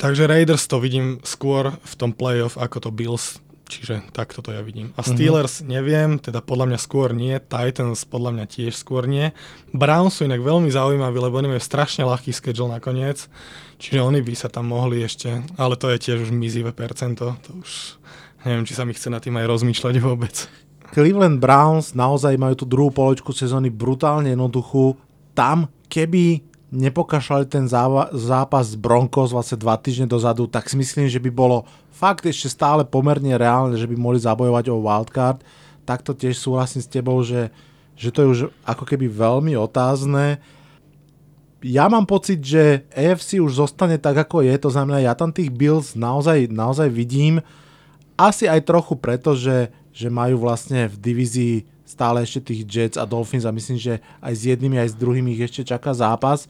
Takže 0.00 0.24
Raiders 0.24 0.64
to 0.64 0.80
vidím 0.80 1.20
skôr 1.26 1.76
v 1.76 1.94
tom 1.98 2.16
playoff 2.16 2.56
ako 2.56 2.88
to 2.88 2.90
Bills, 2.94 3.36
čiže 3.68 4.00
takto 4.16 4.40
to 4.40 4.56
ja 4.56 4.64
vidím. 4.64 4.96
A 4.96 5.04
Steelers 5.04 5.60
mm-hmm. 5.60 5.68
neviem, 5.68 6.10
teda 6.16 6.40
podľa 6.40 6.72
mňa 6.72 6.78
skôr 6.80 7.12
nie, 7.12 7.36
Titans 7.36 8.08
podľa 8.08 8.32
mňa 8.32 8.46
tiež 8.48 8.72
skôr 8.72 9.04
nie. 9.04 9.36
Browns 9.76 10.16
sú 10.16 10.24
inak 10.24 10.40
veľmi 10.40 10.72
zaujímaví, 10.72 11.20
lebo 11.20 11.36
oni 11.36 11.52
majú 11.52 11.60
strašne 11.60 12.08
ľahký 12.08 12.32
schedule 12.32 12.72
nakoniec, 12.72 13.28
čiže 13.76 14.00
oni 14.00 14.24
by 14.24 14.32
sa 14.32 14.48
tam 14.48 14.72
mohli 14.72 15.04
ešte, 15.04 15.44
ale 15.60 15.76
to 15.76 15.92
je 15.92 16.00
tiež 16.00 16.24
už 16.24 16.30
mizivé 16.32 16.72
percento, 16.72 17.36
to 17.44 17.60
už 17.60 18.00
neviem, 18.48 18.64
či 18.64 18.72
sa 18.72 18.88
mi 18.88 18.96
chce 18.96 19.12
na 19.12 19.20
tým 19.20 19.36
aj 19.36 19.52
rozmýšľať 19.52 19.94
vôbec. 20.00 20.48
Cleveland 20.90 21.38
Browns 21.38 21.94
naozaj 21.94 22.34
majú 22.34 22.54
tú 22.58 22.66
druhú 22.66 22.90
poločku 22.90 23.30
sezóny 23.30 23.70
brutálne 23.70 24.34
jednoduchú. 24.34 24.98
Tam, 25.38 25.70
keby 25.86 26.42
nepokašľali 26.70 27.46
ten 27.50 27.66
zápas 28.14 28.64
z 28.70 28.76
Broncos 28.78 29.34
vlastne 29.34 29.58
dva 29.58 29.74
týždne 29.78 30.06
dozadu, 30.06 30.46
tak 30.46 30.70
si 30.70 30.78
myslím, 30.78 31.10
že 31.10 31.22
by 31.22 31.30
bolo 31.30 31.66
fakt 31.90 32.26
ešte 32.26 32.46
stále 32.46 32.86
pomerne 32.86 33.34
reálne, 33.34 33.74
že 33.74 33.90
by 33.90 33.98
mohli 33.98 34.22
zabojovať 34.22 34.70
o 34.70 34.82
wildcard. 34.82 35.42
Takto 35.82 36.14
tiež 36.14 36.38
súhlasím 36.38 36.82
s 36.82 36.90
tebou, 36.90 37.18
že, 37.26 37.50
že 37.98 38.14
to 38.14 38.22
je 38.22 38.30
už 38.30 38.40
ako 38.62 38.86
keby 38.86 39.10
veľmi 39.10 39.58
otázne. 39.58 40.38
Ja 41.60 41.90
mám 41.90 42.06
pocit, 42.06 42.40
že 42.40 42.86
AFC 42.94 43.42
už 43.42 43.58
zostane 43.58 43.98
tak, 43.98 44.16
ako 44.16 44.46
je, 44.46 44.54
to 44.56 44.70
znamená, 44.70 45.02
ja 45.02 45.18
tam 45.18 45.34
tých 45.34 45.50
Bills 45.50 45.98
naozaj, 45.98 46.48
naozaj 46.48 46.88
vidím. 46.88 47.42
Asi 48.14 48.46
aj 48.46 48.64
trochu 48.64 48.94
preto, 48.96 49.34
že, 49.34 49.74
že 49.90 50.08
majú 50.08 50.46
vlastne 50.46 50.86
v 50.86 50.96
divízii 50.96 51.54
stále 51.86 52.22
ešte 52.22 52.54
tých 52.54 52.62
Jets 52.66 52.96
a 52.96 53.04
Dolphins 53.04 53.42
a 53.42 53.54
myslím, 53.54 53.78
že 53.78 53.98
aj 54.22 54.32
s 54.34 54.42
jednými, 54.46 54.78
aj 54.78 54.94
s 54.94 55.00
druhými 55.00 55.34
ich 55.34 55.42
ešte 55.42 55.66
čaká 55.74 55.90
zápas. 55.90 56.46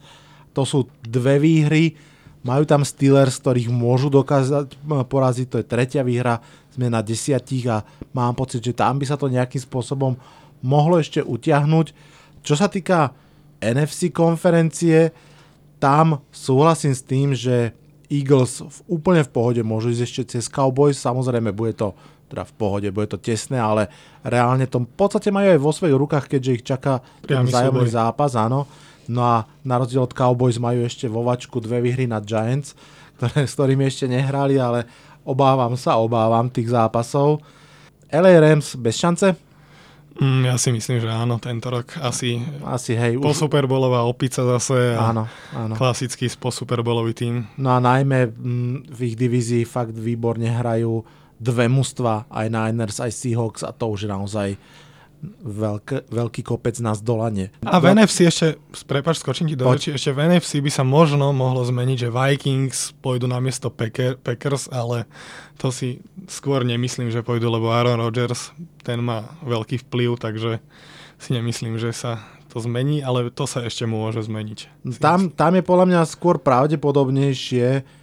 To 0.53 0.61
sú 0.61 0.85
dve 1.01 1.41
výhry, 1.41 1.97
majú 2.45 2.65
tam 2.65 2.85
Steelers, 2.85 3.37
ktorých 3.41 3.69
môžu 3.69 4.09
dokázať 4.09 4.77
poraziť, 4.85 5.47
to 5.49 5.57
je 5.61 5.65
tretia 5.65 6.01
výhra, 6.05 6.41
sme 6.73 6.89
na 6.89 7.01
desiatich 7.01 7.67
a 7.69 7.85
mám 8.13 8.33
pocit, 8.33 8.63
že 8.63 8.77
tam 8.77 8.97
by 8.97 9.05
sa 9.05 9.17
to 9.17 9.29
nejakým 9.29 9.61
spôsobom 9.61 10.15
mohlo 10.61 11.01
ešte 11.01 11.21
utiahnuť. 11.21 11.93
Čo 12.41 12.55
sa 12.57 12.69
týka 12.69 13.13
NFC 13.61 14.09
konferencie, 14.09 15.13
tam 15.81 16.21
súhlasím 16.29 16.93
s 16.93 17.01
tým, 17.01 17.33
že 17.33 17.73
Eagles 18.09 18.61
v, 18.61 18.77
úplne 18.91 19.25
v 19.25 19.33
pohode 19.33 19.61
môžu 19.65 19.93
ísť 19.93 20.03
ešte 20.03 20.23
cez 20.37 20.45
Cowboys, 20.49 21.01
samozrejme 21.01 21.53
bude 21.53 21.73
to 21.77 21.93
teda 22.31 22.47
v 22.47 22.53
pohode, 22.55 22.87
bude 22.95 23.11
to 23.11 23.19
tesné, 23.19 23.59
ale 23.59 23.91
reálne 24.23 24.63
to 24.71 24.87
v 24.87 24.95
podstate 24.95 25.27
majú 25.27 25.51
aj 25.51 25.59
vo 25.59 25.71
svojich 25.75 25.97
rukách, 25.99 26.25
keďže 26.31 26.51
ich 26.55 26.63
čaká 26.63 27.03
ten 27.27 27.43
vzájomný 27.43 27.91
zápas, 27.91 28.39
áno. 28.39 28.63
No 29.11 29.27
a 29.27 29.43
na 29.67 29.75
rozdiel 29.75 30.07
od 30.07 30.15
Cowboys 30.15 30.55
majú 30.55 30.87
ešte 30.87 31.11
vo 31.11 31.27
vačku 31.27 31.59
dve 31.59 31.83
výhry 31.83 32.07
na 32.07 32.23
Giants, 32.23 32.71
ktoré, 33.19 33.43
s 33.43 33.53
ktorými 33.59 33.83
ešte 33.83 34.07
nehrali, 34.07 34.55
ale 34.55 34.87
obávam 35.27 35.75
sa, 35.75 35.99
obávam 35.99 36.47
tých 36.47 36.71
zápasov. 36.71 37.43
LA 38.07 38.39
Rams 38.39 38.79
bez 38.79 38.95
šance? 38.95 39.51
Mm, 40.19 40.43
ja 40.43 40.55
si 40.59 40.75
myslím, 40.75 40.99
že 40.99 41.07
áno, 41.07 41.39
tento 41.39 41.71
rok 41.71 41.95
asi 42.03 42.43
Asi 42.67 42.99
hej, 42.99 43.15
po 43.15 43.31
už, 43.31 43.47
Superbowlová 43.47 44.03
opica 44.03 44.43
zase 44.43 44.91
a 44.91 45.15
áno, 45.15 45.23
áno. 45.55 45.73
klasický 45.79 46.27
po 46.35 46.51
Superbowlový 46.51 47.15
tým. 47.15 47.47
No 47.55 47.71
a 47.71 47.79
najmä 47.79 48.27
mm, 48.27 48.91
v 48.91 48.99
ich 49.07 49.15
divízii 49.15 49.63
fakt 49.63 49.95
výborne 49.95 50.51
hrajú 50.51 51.07
dve 51.41 51.65
mužstva, 51.65 52.29
aj 52.29 52.47
Niners, 52.53 53.01
aj 53.01 53.11
Seahawks 53.11 53.65
a 53.65 53.73
to 53.73 53.89
už 53.89 54.05
je 54.05 54.09
naozaj 54.13 54.49
veľk, 55.41 56.09
veľký 56.09 56.41
kopec 56.41 56.73
na 56.81 56.97
zdolanie. 56.97 57.53
A 57.65 57.77
v 57.77 57.93
NFC 57.93 58.29
ešte, 58.29 58.57
prepač, 58.89 59.21
skočím 59.21 59.49
ti 59.49 59.57
do 59.57 59.69
reči, 59.69 59.93
ešte 59.93 60.13
v 60.13 60.29
NFC 60.29 60.61
by 60.61 60.71
sa 60.73 60.81
možno 60.85 61.29
mohlo 61.33 61.61
zmeniť, 61.61 62.09
že 62.09 62.13
Vikings 62.13 62.97
pôjdu 63.01 63.29
na 63.29 63.37
miesto 63.37 63.69
Packer, 63.69 64.17
Packers, 64.17 64.69
ale 64.73 65.05
to 65.61 65.69
si 65.69 66.01
skôr 66.25 66.65
nemyslím, 66.65 67.13
že 67.13 67.25
pôjdu, 67.25 67.49
lebo 67.53 67.69
Aaron 67.69 68.01
Rodgers, 68.01 68.53
ten 68.81 69.01
má 69.01 69.29
veľký 69.45 69.85
vplyv, 69.89 70.17
takže 70.17 70.57
si 71.21 71.29
nemyslím, 71.37 71.77
že 71.77 71.93
sa 71.93 72.25
to 72.49 72.57
zmení, 72.59 73.05
ale 73.05 73.29
to 73.29 73.45
sa 73.45 73.63
ešte 73.63 73.85
môže 73.85 74.25
zmeniť. 74.25 74.89
Tam, 74.97 75.29
tam 75.31 75.53
je 75.55 75.63
podľa 75.63 75.85
mňa 75.87 76.01
skôr 76.09 76.41
pravdepodobnejšie, 76.41 78.00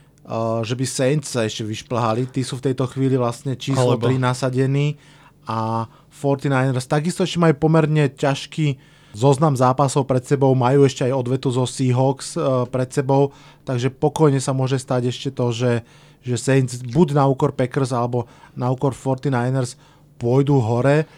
že 0.60 0.74
by 0.76 0.84
Saints 0.84 1.32
sa 1.32 1.48
ešte 1.48 1.64
vyšplhali. 1.64 2.28
Tí 2.28 2.44
sú 2.44 2.60
v 2.60 2.68
tejto 2.68 2.84
chvíli 2.84 3.16
vlastne 3.16 3.56
číslo 3.56 3.96
Alebo- 3.96 4.12
3 4.12 4.20
nasadení 4.20 5.00
a 5.48 5.88
49ers 6.12 6.84
takisto 6.84 7.24
ešte 7.24 7.40
majú 7.40 7.56
pomerne 7.56 8.12
ťažký 8.12 8.76
zoznam 9.16 9.56
zápasov 9.56 10.04
pred 10.04 10.20
sebou, 10.20 10.52
majú 10.52 10.84
ešte 10.84 11.08
aj 11.08 11.16
odvetu 11.16 11.48
zo 11.48 11.64
Seahawks 11.64 12.36
pred 12.68 12.92
sebou, 12.92 13.32
takže 13.64 13.88
pokojne 13.88 14.36
sa 14.36 14.52
môže 14.52 14.76
stať 14.76 15.08
ešte 15.08 15.32
to, 15.32 15.48
že, 15.48 15.72
že 16.20 16.36
Saints 16.36 16.84
buď 16.84 17.16
na 17.16 17.24
úkor 17.24 17.56
Packers 17.56 17.96
alebo 17.96 18.28
na 18.52 18.68
úkor 18.68 18.92
49ers 18.92 19.80
pôjdu 20.20 20.60
hore. 20.60 21.08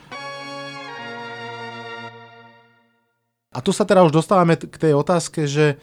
A 3.51 3.59
tu 3.59 3.75
sa 3.75 3.83
teda 3.83 4.07
už 4.07 4.15
dostávame 4.15 4.55
k 4.55 4.77
tej 4.79 4.95
otázke, 4.95 5.51
že 5.51 5.75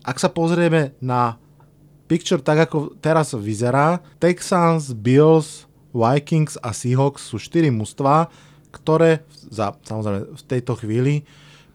ak 0.00 0.16
sa 0.16 0.32
pozrieme 0.32 0.96
na 1.04 1.36
picture 2.08 2.40
tak, 2.40 2.64
ako 2.64 2.96
teraz 2.98 3.36
vyzerá, 3.36 4.00
Texans, 4.16 4.96
Bills, 4.96 5.68
Vikings 5.92 6.56
a 6.64 6.72
Seahawks 6.72 7.28
sú 7.28 7.36
štyri 7.36 7.68
mužstva, 7.68 8.32
ktoré 8.72 9.24
za, 9.48 9.76
samozrejme 9.84 10.32
v 10.32 10.42
tejto 10.48 10.72
chvíli 10.80 11.24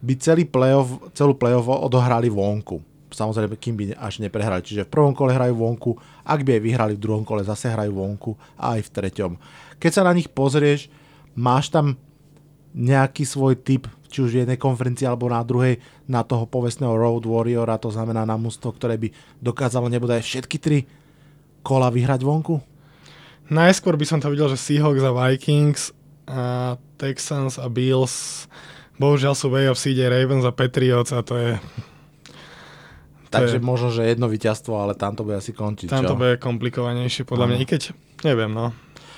by 0.04 0.14
celý 0.20 0.44
playoff, 0.44 0.90
celú 1.16 1.32
playoff 1.38 1.70
odohrali 1.70 2.28
vonku. 2.28 2.82
Samozrejme, 3.14 3.54
kým 3.54 3.74
by 3.78 3.84
až 3.94 4.18
neprehrali. 4.18 4.66
Čiže 4.66 4.90
v 4.90 4.92
prvom 4.92 5.14
kole 5.14 5.30
hrajú 5.30 5.54
vonku, 5.54 5.94
ak 6.26 6.42
by 6.42 6.58
aj 6.58 6.62
vyhrali 6.66 6.92
v 6.98 7.02
druhom 7.02 7.22
kole, 7.22 7.46
zase 7.46 7.70
hrajú 7.70 7.94
vonku 7.94 8.34
a 8.58 8.74
aj 8.74 8.90
v 8.90 8.92
treťom. 9.00 9.32
Keď 9.78 9.90
sa 9.94 10.02
na 10.02 10.10
nich 10.10 10.26
pozrieš, 10.26 10.90
máš 11.38 11.70
tam 11.70 11.94
nejaký 12.74 13.22
svoj 13.22 13.54
typ, 13.56 13.86
či 14.06 14.20
už 14.20 14.30
v 14.30 14.40
jednej 14.42 14.58
konferencii 14.58 15.06
alebo 15.06 15.26
na 15.26 15.40
druhej, 15.40 15.78
na 16.04 16.22
toho 16.22 16.44
povestného 16.44 16.90
Road 16.90 17.22
Warriora, 17.22 17.78
to 17.78 17.88
znamená 17.88 18.22
na 18.22 18.34
musto, 18.34 18.68
ktoré 18.68 18.94
by 18.94 19.08
dokázalo 19.38 19.86
nebodaj 19.86 20.20
všetky 20.20 20.58
tri 20.58 20.78
kola 21.62 21.88
vyhrať 21.88 22.20
vonku? 22.20 22.58
Najskôr 23.46 23.94
by 23.94 24.04
som 24.04 24.18
to 24.18 24.28
videl, 24.28 24.48
že 24.48 24.56
Seahawks 24.56 25.00
a 25.00 25.12
Vikings 25.12 25.82
a 26.24 26.42
Texans 26.96 27.56
a 27.56 27.68
Bills 27.68 28.46
bohužiaľ 28.94 29.34
sú 29.34 29.50
way 29.50 29.66
of 29.66 29.76
CJ 29.76 30.08
Ravens 30.08 30.42
a 30.42 30.50
Patriots 30.50 31.10
a 31.10 31.20
to 31.20 31.34
je 31.34 31.50
Takže 33.30 33.58
je- 33.58 33.66
možno, 33.66 33.90
že 33.90 34.06
jedno 34.06 34.30
víťazstvo, 34.30 34.78
ale 34.78 34.94
tam 34.94 35.18
to 35.18 35.26
bude 35.26 35.34
asi 35.34 35.50
končiť. 35.50 35.90
tam 35.90 36.06
to 36.06 36.14
bude 36.14 36.38
komplikovanejšie 36.38 37.26
podľa 37.26 37.46
mňa, 37.50 37.56
Áno. 37.58 37.62
i 37.62 37.66
keď 37.66 37.82
neviem, 38.22 38.50
no. 38.50 38.70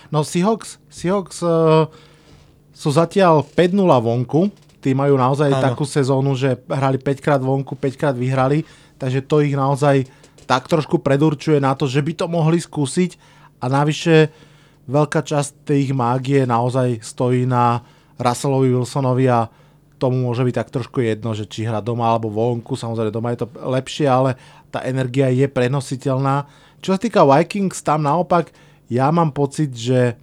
No 0.09 0.25
Seahawks, 0.25 0.81
Seahawks 0.89 1.45
uh, 1.45 1.85
sú 2.77 2.93
zatiaľ 2.93 3.41
5-0 3.41 3.89
vonku. 3.89 4.53
Tí 4.85 4.93
majú 4.93 5.17
naozaj 5.17 5.49
Áno. 5.49 5.65
takú 5.73 5.89
sezónu, 5.89 6.37
že 6.37 6.61
hrali 6.69 7.01
5 7.01 7.25
krát 7.25 7.41
vonku, 7.41 7.73
5 7.73 7.97
krát 7.97 8.13
vyhrali, 8.13 8.69
takže 9.01 9.25
to 9.25 9.41
ich 9.41 9.57
naozaj 9.57 10.05
tak 10.45 10.69
trošku 10.69 11.01
predurčuje 11.03 11.59
na 11.59 11.75
to, 11.75 11.89
že 11.89 12.05
by 12.05 12.13
to 12.15 12.27
mohli 12.31 12.61
skúsiť 12.61 13.19
a 13.59 13.67
navyše 13.67 14.31
veľká 14.87 15.27
časť 15.27 15.67
tej 15.67 15.91
ich 15.91 15.93
mágie 15.97 16.47
naozaj 16.47 17.03
stojí 17.03 17.49
na 17.49 17.83
Russellovi 18.21 18.71
Wilsonovi 18.71 19.27
a 19.27 19.51
tomu 19.99 20.29
môže 20.29 20.47
byť 20.47 20.55
tak 20.55 20.71
trošku 20.71 21.03
jedno, 21.03 21.35
že 21.35 21.49
či 21.51 21.67
hra 21.67 21.83
doma 21.83 22.13
alebo 22.13 22.31
vonku, 22.31 22.79
samozrejme 22.79 23.11
doma 23.11 23.35
je 23.35 23.43
to 23.43 23.49
lepšie, 23.59 24.07
ale 24.07 24.39
tá 24.71 24.85
energia 24.87 25.33
je 25.33 25.49
prenositeľná. 25.51 26.47
Čo 26.85 26.95
sa 26.95 27.01
týka 27.01 27.27
Vikings, 27.27 27.83
tam 27.83 28.07
naopak 28.07 28.55
ja 28.87 29.11
mám 29.11 29.35
pocit, 29.35 29.75
že 29.75 30.15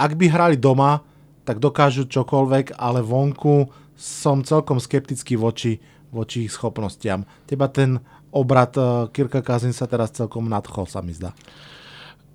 ak 0.00 0.16
by 0.16 0.26
hrali 0.32 0.56
doma, 0.56 1.02
tak 1.48 1.64
dokážu 1.64 2.04
čokoľvek, 2.04 2.76
ale 2.76 3.00
vonku 3.00 3.72
som 3.96 4.44
celkom 4.44 4.76
skeptický 4.76 5.40
voči, 5.40 5.80
voči 6.12 6.44
ich 6.44 6.52
schopnostiam. 6.52 7.24
Teba 7.48 7.72
ten 7.72 8.04
obrad 8.28 8.76
uh, 8.76 9.08
Kirka 9.08 9.40
Kazin 9.40 9.72
sa 9.72 9.88
teraz 9.88 10.12
celkom 10.12 10.44
nadchol, 10.52 10.84
sa 10.84 11.00
mi 11.00 11.16
zdá. 11.16 11.32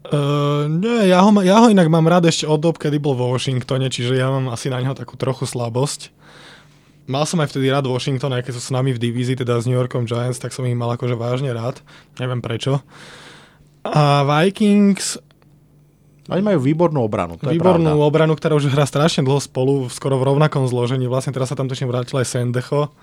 Uh, 0.04 0.66
nie, 0.68 1.08
ja 1.08 1.22
ho, 1.24 1.30
ja 1.46 1.64
ho 1.64 1.70
inak 1.70 1.88
mám 1.88 2.10
rád 2.10 2.28
ešte 2.28 2.50
od 2.50 2.60
dob, 2.60 2.82
kedy 2.82 2.98
bol 2.98 3.14
vo 3.14 3.32
Washingtone, 3.32 3.88
čiže 3.88 4.18
ja 4.18 4.34
mám 4.34 4.50
asi 4.52 4.74
na 4.74 4.82
neho 4.82 4.98
takú 4.98 5.14
trochu 5.16 5.46
slabosť. 5.46 6.10
Mal 7.08 7.24
som 7.30 7.40
aj 7.40 7.54
vtedy 7.54 7.70
rád 7.70 7.88
Washington, 7.88 8.34
aj 8.34 8.50
keď 8.50 8.54
sú 8.58 8.62
s 8.68 8.74
nami 8.74 8.96
v 8.96 9.00
divízii, 9.00 9.40
teda 9.40 9.60
s 9.60 9.68
New 9.70 9.76
Yorkom 9.78 10.10
Giants, 10.10 10.42
tak 10.42 10.56
som 10.56 10.66
ich 10.66 10.76
mal 10.76 10.92
akože 10.96 11.16
vážne 11.16 11.54
rád. 11.54 11.80
Neviem 12.20 12.42
prečo. 12.44 12.80
A 13.84 14.24
Vikings, 14.24 15.20
Oni 16.32 16.40
majú 16.40 16.64
výbornú 16.64 17.04
obranu, 17.04 17.36
to 17.36 17.52
výbornú 17.52 17.84
je 17.84 18.00
pravda. 18.00 18.08
obranu, 18.08 18.34
ktorá 18.40 18.54
už 18.56 18.72
hrá 18.72 18.88
strašne 18.88 19.28
dlho 19.28 19.44
spolu, 19.44 19.92
skoro 19.92 20.16
v 20.16 20.32
rovnakom 20.32 20.64
zložení. 20.72 21.04
Vlastne 21.12 21.36
teraz 21.36 21.52
sa 21.52 21.60
tam 21.60 21.68
točne 21.68 21.84
vrátil 21.84 22.16
aj 22.16 22.32
Sendecho, 22.32 22.96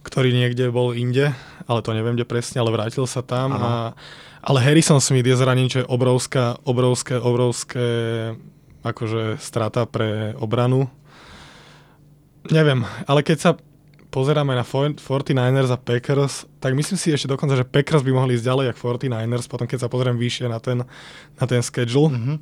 ktorý 0.00 0.32
niekde 0.32 0.72
bol 0.72 0.96
inde, 0.96 1.36
ale 1.68 1.80
to 1.84 1.92
neviem, 1.92 2.16
kde 2.16 2.24
presne, 2.24 2.64
ale 2.64 2.72
vrátil 2.72 3.04
sa 3.04 3.20
tam. 3.20 3.52
A, 3.52 3.92
ale 4.40 4.58
Harrison 4.64 5.04
Smith 5.04 5.28
je 5.28 5.36
zranený, 5.36 5.68
čo 5.68 5.78
je 5.84 5.90
obrovská, 5.92 6.56
obrovské, 6.64 7.20
obrovské 7.20 7.86
akože 8.80 9.36
strata 9.36 9.84
pre 9.84 10.32
obranu. 10.40 10.88
Neviem, 12.48 12.82
ale 13.04 13.20
keď 13.22 13.38
sa 13.38 13.50
pozeráme 14.12 14.52
na 14.52 14.60
For- 14.60 14.92
49ers 14.92 15.72
a 15.72 15.80
Packers, 15.80 16.44
tak 16.60 16.76
myslím 16.76 17.00
si 17.00 17.16
ešte 17.16 17.32
dokonca, 17.32 17.56
že 17.56 17.64
Packers 17.64 18.04
by 18.04 18.12
mohli 18.12 18.36
ísť 18.36 18.44
ďalej 18.44 18.66
ako 18.76 19.00
49ers, 19.00 19.48
potom 19.48 19.64
keď 19.64 19.78
sa 19.80 19.88
pozriem 19.88 20.20
vyššie 20.20 20.52
na 20.52 20.60
ten, 20.60 20.84
na 21.40 21.44
ten 21.48 21.64
schedule. 21.64 22.12
Mhm. 22.12 22.34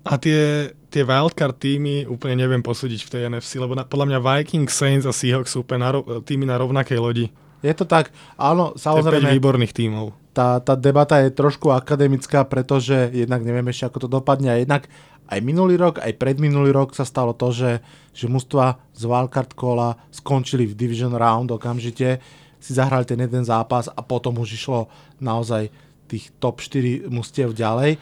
A 0.00 0.16
tie, 0.16 0.72
tie 0.88 1.04
wildcard 1.04 1.60
týmy 1.60 2.08
úplne 2.08 2.36
neviem 2.36 2.64
posúdiť 2.64 3.04
v 3.04 3.10
tej 3.12 3.20
NFC, 3.28 3.60
lebo 3.60 3.76
na, 3.76 3.84
podľa 3.84 4.16
mňa 4.16 4.18
Vikings, 4.20 4.72
Saints 4.72 5.04
a 5.04 5.12
Seahawks 5.12 5.52
sú 5.52 5.60
úplne 5.60 5.84
na, 5.84 5.90
týmy 6.24 6.48
na 6.48 6.56
rovnakej 6.56 6.98
lodi. 7.00 7.26
Je 7.60 7.72
to 7.76 7.84
tak, 7.84 8.08
áno, 8.40 8.72
To 8.72 8.80
je 8.80 8.80
5 8.80 8.84
samozrejme, 8.84 9.28
výborných 9.36 9.76
tímov. 9.76 10.19
Tá, 10.30 10.62
tá 10.62 10.74
debata 10.78 11.18
je 11.22 11.34
trošku 11.34 11.74
akademická, 11.74 12.46
pretože 12.46 13.10
jednak 13.10 13.42
neviem 13.42 13.66
ešte, 13.70 13.90
ako 13.90 13.98
to 14.06 14.08
dopadne. 14.08 14.54
A 14.54 14.62
jednak 14.62 14.86
aj 15.30 15.38
minulý 15.42 15.78
rok, 15.78 16.02
aj 16.02 16.18
predminulý 16.18 16.74
rok 16.74 16.94
sa 16.94 17.06
stalo 17.06 17.34
to, 17.34 17.54
že, 17.54 17.82
že 18.14 18.26
mužstva 18.26 18.82
z 18.94 19.02
wildcard 19.06 19.54
kola 19.54 19.98
skončili 20.10 20.66
v 20.66 20.74
division 20.74 21.14
round 21.14 21.54
okamžite, 21.54 22.18
si 22.60 22.72
zahrali 22.76 23.06
ten 23.06 23.18
jeden 23.18 23.46
zápas 23.46 23.88
a 23.88 24.00
potom 24.02 24.36
už 24.42 24.58
išlo 24.58 24.90
naozaj 25.22 25.70
tých 26.10 26.34
top 26.42 26.58
4 26.58 27.06
mustiev 27.08 27.54
ďalej. 27.54 27.96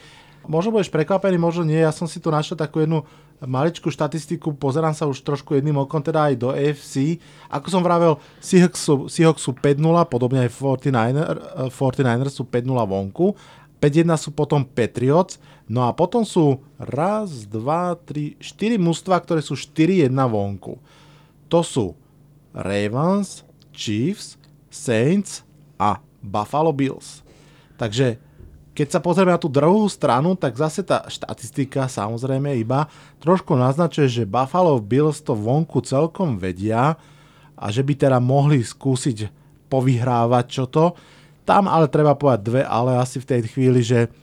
Možno 0.49 0.73
budeš 0.73 0.88
prekvapený, 0.88 1.37
možno 1.37 1.69
nie, 1.69 1.77
ja 1.77 1.93
som 1.93 2.09
si 2.09 2.17
tu 2.19 2.33
našiel 2.33 2.57
takú 2.57 2.81
jednu 2.81 3.05
maličkú 3.44 3.87
štatistiku, 3.92 4.55
pozerám 4.59 4.94
sa 4.94 5.07
už 5.07 5.22
trošku 5.22 5.55
jedným 5.55 5.79
okom 5.79 6.03
teda 6.03 6.33
aj 6.33 6.35
do 6.35 6.48
AFC. 6.51 7.22
Ako 7.46 7.70
som 7.70 7.83
vravel, 7.87 8.18
Seahawks 8.42 8.83
sú, 8.83 8.94
Seahawks 9.07 9.46
sú 9.46 9.55
5-0, 9.55 9.79
podobne 10.11 10.42
aj 10.42 10.51
49er, 10.59 11.37
eh, 11.38 11.70
49ers 11.70 12.35
sú 12.35 12.42
5-0 12.46 12.83
vonku. 12.83 13.38
5-1 13.79 14.18
sú 14.18 14.35
potom 14.35 14.66
Patriots, 14.66 15.38
no 15.70 15.87
a 15.87 15.94
potom 15.94 16.27
sú 16.27 16.66
raz, 16.83 17.46
dva, 17.46 17.94
tri, 17.94 18.35
štyri 18.42 18.74
mužstva, 18.74 19.22
ktoré 19.22 19.38
sú 19.38 19.55
4-1 19.55 20.11
vonku. 20.27 20.83
To 21.46 21.62
sú 21.62 21.94
Ravens, 22.51 23.46
Chiefs, 23.70 24.35
Saints 24.66 25.46
a 25.79 26.03
Buffalo 26.18 26.74
Bills. 26.74 27.22
Takže 27.79 28.18
keď 28.79 28.95
sa 28.95 29.03
pozrieme 29.03 29.35
na 29.35 29.43
tú 29.43 29.51
druhú 29.51 29.91
stranu, 29.91 30.38
tak 30.38 30.55
zase 30.55 30.87
tá 30.87 31.03
štatistika 31.11 31.91
samozrejme 31.91 32.55
iba 32.62 32.87
trošku 33.19 33.59
naznačuje, 33.59 34.07
že 34.07 34.31
Buffalo 34.31 34.79
Bills 34.79 35.19
to 35.19 35.35
vonku 35.35 35.83
celkom 35.83 36.38
vedia 36.38 36.95
a 37.59 37.64
že 37.75 37.83
by 37.83 37.99
teda 37.99 38.23
mohli 38.23 38.62
skúsiť 38.62 39.35
povyhrávať 39.67 40.45
čo 40.47 40.71
to. 40.71 40.95
Tam 41.43 41.67
ale 41.67 41.91
treba 41.91 42.14
povedať 42.14 42.41
dve, 42.47 42.62
ale 42.62 43.03
asi 43.03 43.19
v 43.19 43.27
tej 43.27 43.51
chvíli, 43.51 43.83
že 43.83 44.14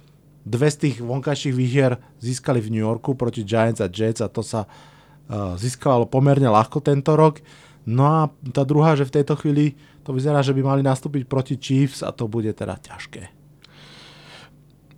dve 0.47 0.71
z 0.71 0.87
tých 0.87 0.95
vonkajších 1.03 1.51
výhier 1.51 1.99
získali 2.23 2.63
v 2.63 2.79
New 2.79 2.83
Yorku 2.87 3.11
proti 3.11 3.43
Giants 3.43 3.83
a 3.83 3.91
Jets 3.91 4.23
a 4.23 4.31
to 4.31 4.39
sa 4.39 4.63
uh, 4.63 5.59
získalo 5.59 6.07
pomerne 6.07 6.47
ľahko 6.47 6.79
tento 6.79 7.11
rok. 7.19 7.43
No 7.83 8.07
a 8.07 8.19
tá 8.55 8.63
druhá, 8.63 8.95
že 8.95 9.03
v 9.03 9.19
tejto 9.19 9.35
chvíli 9.35 9.75
to 10.07 10.15
vyzerá, 10.15 10.39
že 10.39 10.55
by 10.55 10.63
mali 10.63 10.79
nastúpiť 10.79 11.27
proti 11.27 11.59
Chiefs 11.59 12.07
a 12.07 12.15
to 12.15 12.31
bude 12.31 12.55
teda 12.55 12.79
ťažké. 12.79 13.44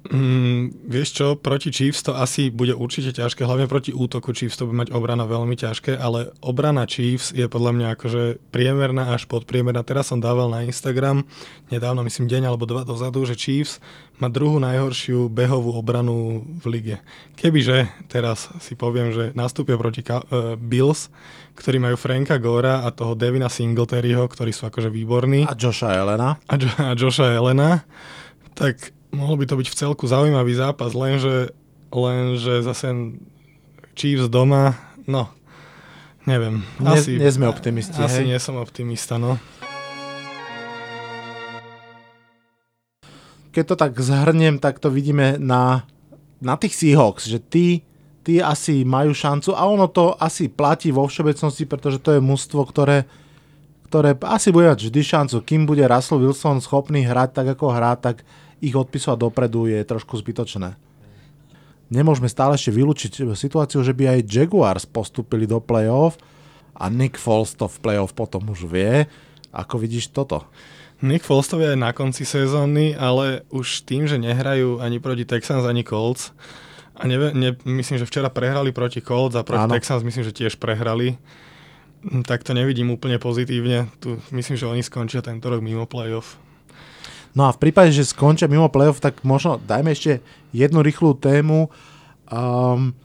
Mm, 0.07 0.87
vieš 0.87 1.19
čo, 1.19 1.27
proti 1.35 1.67
Chiefs 1.67 1.99
to 1.99 2.15
asi 2.15 2.47
bude 2.47 2.71
určite 2.71 3.11
ťažké, 3.11 3.43
hlavne 3.43 3.67
proti 3.67 3.91
útoku 3.91 4.31
Chiefs 4.31 4.55
to 4.55 4.63
bude 4.63 4.79
mať 4.79 4.89
obrana 4.95 5.27
veľmi 5.27 5.59
ťažké, 5.59 5.99
ale 5.99 6.31
obrana 6.39 6.87
Chiefs 6.87 7.35
je 7.35 7.43
podľa 7.51 7.71
mňa 7.75 7.87
akože 7.99 8.23
priemerná 8.55 9.11
až 9.11 9.27
podpriemerná. 9.27 9.83
Teraz 9.83 10.07
som 10.07 10.23
dával 10.23 10.47
na 10.47 10.63
Instagram, 10.63 11.27
nedávno 11.67 12.07
myslím 12.07 12.31
deň 12.31 12.47
alebo 12.47 12.63
dva 12.63 12.87
dozadu, 12.87 13.27
že 13.27 13.35
Chiefs 13.35 13.83
má 14.17 14.31
druhú 14.31 14.63
najhoršiu 14.63 15.27
behovú 15.27 15.75
obranu 15.75 16.41
v 16.63 16.65
lige. 16.71 16.95
Kebyže 17.35 18.07
teraz 18.07 18.47
si 18.63 18.79
poviem, 18.79 19.11
že 19.11 19.35
nastúpia 19.35 19.75
proti 19.75 20.07
Ka- 20.07 20.23
uh, 20.31 20.55
Bills, 20.55 21.11
ktorí 21.59 21.83
majú 21.83 21.99
Franka 21.99 22.39
Gora 22.39 22.87
a 22.87 22.95
toho 22.95 23.11
Devina 23.13 23.51
Singletaryho, 23.51 24.23
ktorí 24.25 24.55
sú 24.55 24.71
akože 24.71 24.87
výborní 24.87 25.45
A 25.45 25.53
Josha 25.53 25.93
Elena. 25.93 26.39
a, 26.47 26.55
jo- 26.55 26.79
a 26.79 26.95
Josha 26.95 27.29
Elena, 27.29 27.83
tak 28.57 28.96
mohol 29.11 29.35
by 29.39 29.45
to 29.47 29.55
byť 29.59 29.67
v 29.71 29.79
celku 29.79 30.05
zaujímavý 30.07 30.53
zápas, 30.55 30.91
lenže, 30.91 31.53
lenže 31.91 32.63
zase 32.63 33.15
Chiefs 33.97 34.29
doma, 34.29 34.77
no, 35.09 35.31
neviem. 36.27 36.61
Nie- 36.77 37.17
nie 37.17 37.31
sme 37.31 37.47
optimisti, 37.49 37.97
Asi 37.97 38.23
hej? 38.23 38.35
nie 38.35 38.39
som 38.39 38.59
optimista, 38.59 39.15
no. 39.17 39.39
Keď 43.55 43.63
to 43.73 43.75
tak 43.75 43.97
zhrniem, 43.97 44.61
tak 44.61 44.77
to 44.77 44.93
vidíme 44.93 45.41
na, 45.41 45.81
na 46.37 46.53
tých 46.61 46.77
Seahawks, 46.77 47.25
že 47.25 47.41
tí, 47.41 47.81
tí 48.21 48.37
asi 48.37 48.85
majú 48.85 49.17
šancu 49.17 49.57
a 49.57 49.65
ono 49.65 49.89
to 49.89 50.13
asi 50.21 50.45
platí 50.45 50.93
vo 50.93 51.09
všeobecnosti, 51.09 51.65
pretože 51.65 51.97
to 51.97 52.13
je 52.13 52.21
mužstvo, 52.21 52.61
ktoré, 52.69 53.09
ktoré 53.89 54.13
asi 54.29 54.53
bude 54.53 54.69
mať 54.69 54.85
vždy 54.85 55.01
šancu. 55.01 55.41
Kým 55.41 55.65
bude 55.65 55.81
Russell 55.89 56.21
Wilson 56.21 56.61
schopný 56.61 57.01
hrať 57.01 57.33
tak, 57.33 57.47
ako 57.57 57.73
hrá, 57.73 57.97
tak 57.97 58.21
ich 58.63 58.75
odpisovať 58.75 59.17
dopredu 59.17 59.69
je 59.69 59.79
trošku 59.85 60.17
zbytočné. 60.17 60.75
Nemôžeme 61.87 62.27
stále 62.27 62.59
ešte 62.59 62.75
vylúčiť 62.75 63.31
situáciu, 63.31 63.79
že 63.79 63.95
by 63.95 64.19
aj 64.19 64.27
Jaguars 64.27 64.83
postúpili 64.83 65.47
do 65.47 65.63
playoff 65.63 66.19
a 66.75 66.91
Nick 66.91 67.15
Foles 67.15 67.55
to 67.55 67.71
v 67.71 67.77
playoff 67.79 68.11
potom 68.11 68.43
už 68.51 68.67
vie. 68.67 69.07
Ako 69.55 69.79
vidíš 69.79 70.11
toto? 70.11 70.43
Nick 70.99 71.23
Foles 71.23 71.47
to 71.47 71.55
vie 71.55 71.71
aj 71.71 71.79
na 71.79 71.91
konci 71.95 72.27
sezóny, 72.27 72.91
ale 72.97 73.47
už 73.53 73.87
tým, 73.87 74.09
že 74.09 74.19
nehrajú 74.19 74.83
ani 74.83 74.99
proti 74.99 75.23
Texans, 75.23 75.63
ani 75.63 75.87
Colts, 75.87 76.35
a 76.97 77.05
neve, 77.05 77.29
ne, 77.37 77.53
myslím, 77.69 78.01
že 78.01 78.09
včera 78.09 78.33
prehrali 78.33 78.73
proti 78.73 79.05
Colts 79.05 79.37
a 79.37 79.45
proti 79.45 79.69
Áno. 79.69 79.73
Texans 79.77 80.01
myslím, 80.01 80.25
že 80.25 80.33
tiež 80.33 80.57
prehrali, 80.57 81.21
tak 82.25 82.41
to 82.41 82.57
nevidím 82.57 82.89
úplne 82.89 83.21
pozitívne. 83.21 83.85
Tu 84.01 84.17
myslím, 84.33 84.57
že 84.57 84.65
oni 84.65 84.81
skončia 84.81 85.21
tento 85.21 85.45
rok 85.45 85.61
mimo 85.61 85.85
playoff. 85.85 86.41
No 87.37 87.45
a 87.45 87.53
v 87.53 87.61
prípade, 87.69 87.93
že 87.93 88.09
skončia 88.09 88.49
mimo 88.49 88.65
playoff, 88.73 88.97
tak 88.97 89.21
možno 89.21 89.61
dajme 89.61 89.93
ešte 89.93 90.25
jednu 90.49 90.81
rýchlu 90.81 91.13
tému. 91.21 91.69
Um, 92.33 92.97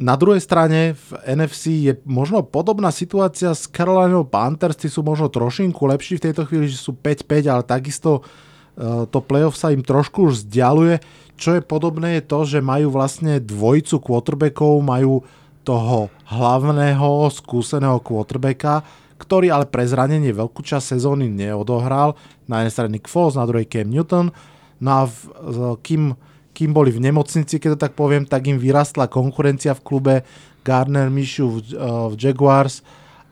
Na 0.00 0.16
druhej 0.16 0.40
strane 0.40 0.96
v 0.96 1.08
NFC 1.28 1.84
je 1.84 1.92
možno 2.08 2.40
podobná 2.40 2.88
situácia 2.88 3.52
s 3.52 3.68
Carolina 3.68 4.24
Panthers, 4.24 4.80
tí 4.80 4.88
sú 4.88 5.04
možno 5.04 5.28
trošinku 5.28 5.84
lepší 5.84 6.16
v 6.16 6.32
tejto 6.32 6.48
chvíli, 6.48 6.72
že 6.72 6.80
sú 6.80 6.96
5-5, 6.96 7.52
ale 7.52 7.62
takisto 7.68 8.24
uh, 8.24 9.04
to 9.04 9.20
playoff 9.20 9.60
sa 9.60 9.68
im 9.68 9.84
trošku 9.84 10.32
už 10.32 10.48
vzdialuje. 10.48 11.04
Čo 11.36 11.60
je 11.60 11.60
podobné 11.60 12.16
je 12.16 12.22
to, 12.24 12.48
že 12.48 12.64
majú 12.64 12.88
vlastne 12.96 13.44
dvojicu 13.44 14.00
quarterbackov, 14.00 14.80
majú 14.80 15.20
toho 15.68 16.08
hlavného 16.32 17.28
skúseného 17.28 18.00
quarterbacka, 18.00 18.80
ktorý 19.20 19.52
ale 19.52 19.68
pre 19.68 19.84
zranenie 19.84 20.32
veľkú 20.32 20.64
časť 20.64 20.96
sezóny 20.96 21.28
neodohral. 21.28 22.16
Na 22.48 22.64
jednej 22.64 22.72
strane 22.72 22.92
Nick 22.96 23.06
Foles, 23.06 23.36
na 23.36 23.44
druhej 23.44 23.68
Cam 23.68 23.92
Newton. 23.92 24.32
No 24.80 24.90
a 24.90 25.02
v, 25.04 25.76
kým 25.84 26.16
kým 26.50 26.76
boli 26.76 26.92
v 26.92 27.00
nemocnici, 27.00 27.56
keď 27.56 27.72
to 27.72 27.82
tak 27.88 27.94
poviem, 27.96 28.28
tak 28.28 28.44
im 28.44 28.60
vyrastla 28.60 29.08
konkurencia 29.08 29.72
v 29.72 29.80
klube 29.80 30.14
Garner 30.60 31.08
Mishu 31.08 31.56
v, 31.56 31.72
uh, 31.72 32.12
v 32.12 32.20
Jaguars 32.20 32.84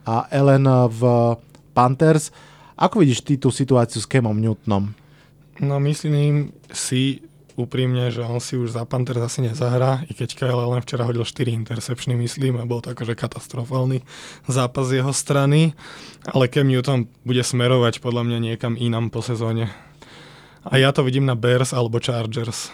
a 0.08 0.24
Ellen 0.32 0.64
v 0.88 1.02
Panthers. 1.76 2.32
Ako 2.78 3.04
vidíš 3.04 3.26
ty 3.28 3.36
tú 3.36 3.52
situáciu 3.52 4.00
s 4.00 4.08
Kemom 4.08 4.38
Newtonom? 4.38 4.96
No 5.60 5.76
myslím 5.82 6.56
si 6.72 7.20
úprimne, 7.58 8.14
že 8.14 8.22
on 8.22 8.38
si 8.38 8.54
už 8.54 8.78
za 8.78 8.86
Panthers 8.86 9.18
asi 9.18 9.42
nezahrá, 9.42 10.06
i 10.06 10.14
keď 10.14 10.38
Kyle 10.38 10.62
len 10.62 10.78
včera 10.78 11.02
hodil 11.02 11.26
4 11.26 11.50
intercepčny, 11.50 12.14
myslím, 12.14 12.62
a 12.62 12.64
bol 12.64 12.78
to 12.78 12.94
akože 12.94 13.18
katastrofálny 13.18 14.06
zápas 14.46 14.86
jeho 14.94 15.10
strany, 15.10 15.74
ale 16.30 16.46
Cam 16.46 16.70
Newton 16.70 17.10
bude 17.26 17.42
smerovať 17.42 17.98
podľa 17.98 18.22
mňa 18.22 18.38
niekam 18.38 18.78
inam 18.78 19.10
po 19.10 19.20
sezóne. 19.20 19.74
A 20.62 20.78
ja 20.78 20.94
to 20.94 21.02
vidím 21.02 21.26
na 21.26 21.34
Bears 21.34 21.74
alebo 21.74 21.98
Chargers. 21.98 22.70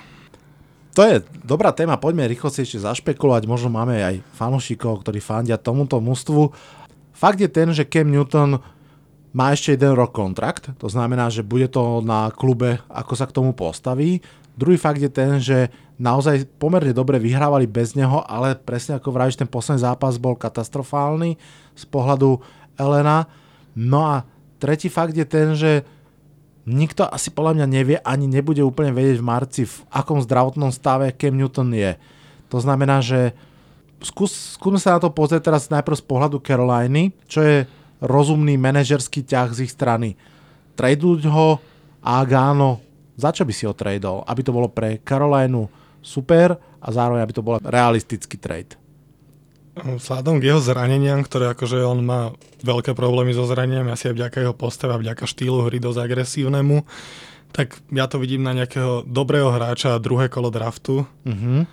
To 0.95 1.03
je 1.03 1.27
dobrá 1.43 1.75
téma, 1.75 1.99
poďme 1.99 2.31
rýchlo 2.31 2.53
si 2.55 2.63
ešte 2.63 2.85
zašpekulovať, 2.85 3.51
možno 3.51 3.73
máme 3.73 3.99
aj 3.99 4.23
fanúšikov, 4.39 5.03
ktorí 5.03 5.19
fandia 5.19 5.59
tomuto 5.59 5.99
mústvu. 5.99 6.55
Fakt 7.11 7.43
je 7.43 7.51
ten, 7.51 7.73
že 7.75 7.89
Cam 7.89 8.13
Newton 8.13 8.63
má 9.35 9.51
ešte 9.51 9.75
jeden 9.75 9.99
rok 9.99 10.15
kontrakt, 10.15 10.71
to 10.79 10.87
znamená, 10.87 11.27
že 11.27 11.43
bude 11.43 11.67
to 11.67 11.99
na 11.99 12.31
klube, 12.31 12.79
ako 12.87 13.13
sa 13.19 13.27
k 13.27 13.35
tomu 13.35 13.51
postaví. 13.51 14.23
Druhý 14.55 14.79
fakt 14.79 15.03
je 15.03 15.11
ten, 15.11 15.43
že 15.43 15.71
naozaj 15.99 16.47
pomerne 16.59 16.95
dobre 16.95 17.19
vyhrávali 17.19 17.67
bez 17.67 17.99
neho, 17.99 18.23
ale 18.27 18.55
presne 18.55 18.99
ako 18.99 19.11
vravíš, 19.11 19.39
ten 19.39 19.51
posledný 19.51 19.83
zápas 19.83 20.19
bol 20.19 20.39
katastrofálny 20.39 21.39
z 21.75 21.85
pohľadu 21.91 22.39
Elena. 22.79 23.27
No 23.75 24.07
a 24.07 24.23
tretí 24.63 24.87
fakt 24.87 25.15
je 25.15 25.27
ten, 25.27 25.59
že 25.59 25.83
nikto 26.67 27.05
asi 27.05 27.35
podľa 27.35 27.63
mňa 27.63 27.67
nevie, 27.67 27.97
ani 28.01 28.31
nebude 28.31 28.63
úplne 28.63 28.95
vedieť 28.95 29.19
v 29.21 29.27
marci, 29.27 29.63
v 29.67 29.75
akom 29.91 30.23
zdravotnom 30.23 30.71
stave 30.71 31.11
Cam 31.15 31.35
Newton 31.35 31.75
je. 31.75 31.99
To 32.49 32.59
znamená, 32.63 33.03
že 33.03 33.35
skús, 34.01 34.55
skúsme 34.55 34.79
sa 34.79 34.97
na 34.97 35.01
to 35.03 35.11
pozrieť 35.11 35.51
teraz 35.51 35.67
najprv 35.69 35.99
z 35.99 36.05
pohľadu 36.07 36.39
Caroliny, 36.39 37.11
čo 37.27 37.43
je 37.43 37.57
rozumný 37.99 38.55
manažerský 38.55 39.27
ťah 39.27 39.51
z 39.51 39.59
ich 39.67 39.73
strany. 39.75 40.15
Traduť 40.79 41.21
ho 41.31 41.59
a 42.05 42.23
áno, 42.23 42.79
za 43.15 43.31
čo 43.31 43.47
by 43.47 43.53
si 43.55 43.65
ho 43.67 43.75
tradol? 43.75 44.27
Aby 44.27 44.41
to 44.43 44.55
bolo 44.55 44.69
pre 44.71 44.99
Carolinu 45.03 45.71
super 46.05 46.59
a 46.59 46.89
zároveň 46.93 47.25
aby 47.25 47.35
to 47.35 47.47
bol 47.47 47.57
realistický 47.63 48.37
trade. 48.37 48.77
Vzhľadom 49.75 50.39
k 50.39 50.55
jeho 50.55 50.63
zraneniam, 50.63 51.19
ktoré 51.27 51.51
akože 51.51 51.83
on 51.83 52.07
má 52.07 52.31
veľké 52.63 52.95
problémy 52.95 53.35
so 53.35 53.43
zraneniami, 53.43 53.91
asi 53.91 54.07
aj 54.07 54.15
vďaka 54.15 54.39
jeho 54.47 54.55
postave 54.55 54.95
a 54.95 55.03
vďaka 55.03 55.27
štýlu 55.27 55.67
hry 55.67 55.83
dosť 55.83 55.99
agresívnemu, 55.99 56.87
tak 57.51 57.83
ja 57.91 58.07
to 58.07 58.23
vidím 58.23 58.47
na 58.47 58.55
nejakého 58.55 59.03
dobrého 59.03 59.51
hráča 59.51 59.99
druhé 59.99 60.31
kolo 60.31 60.55
draftu. 60.55 61.07
Uh-huh. 61.27 61.67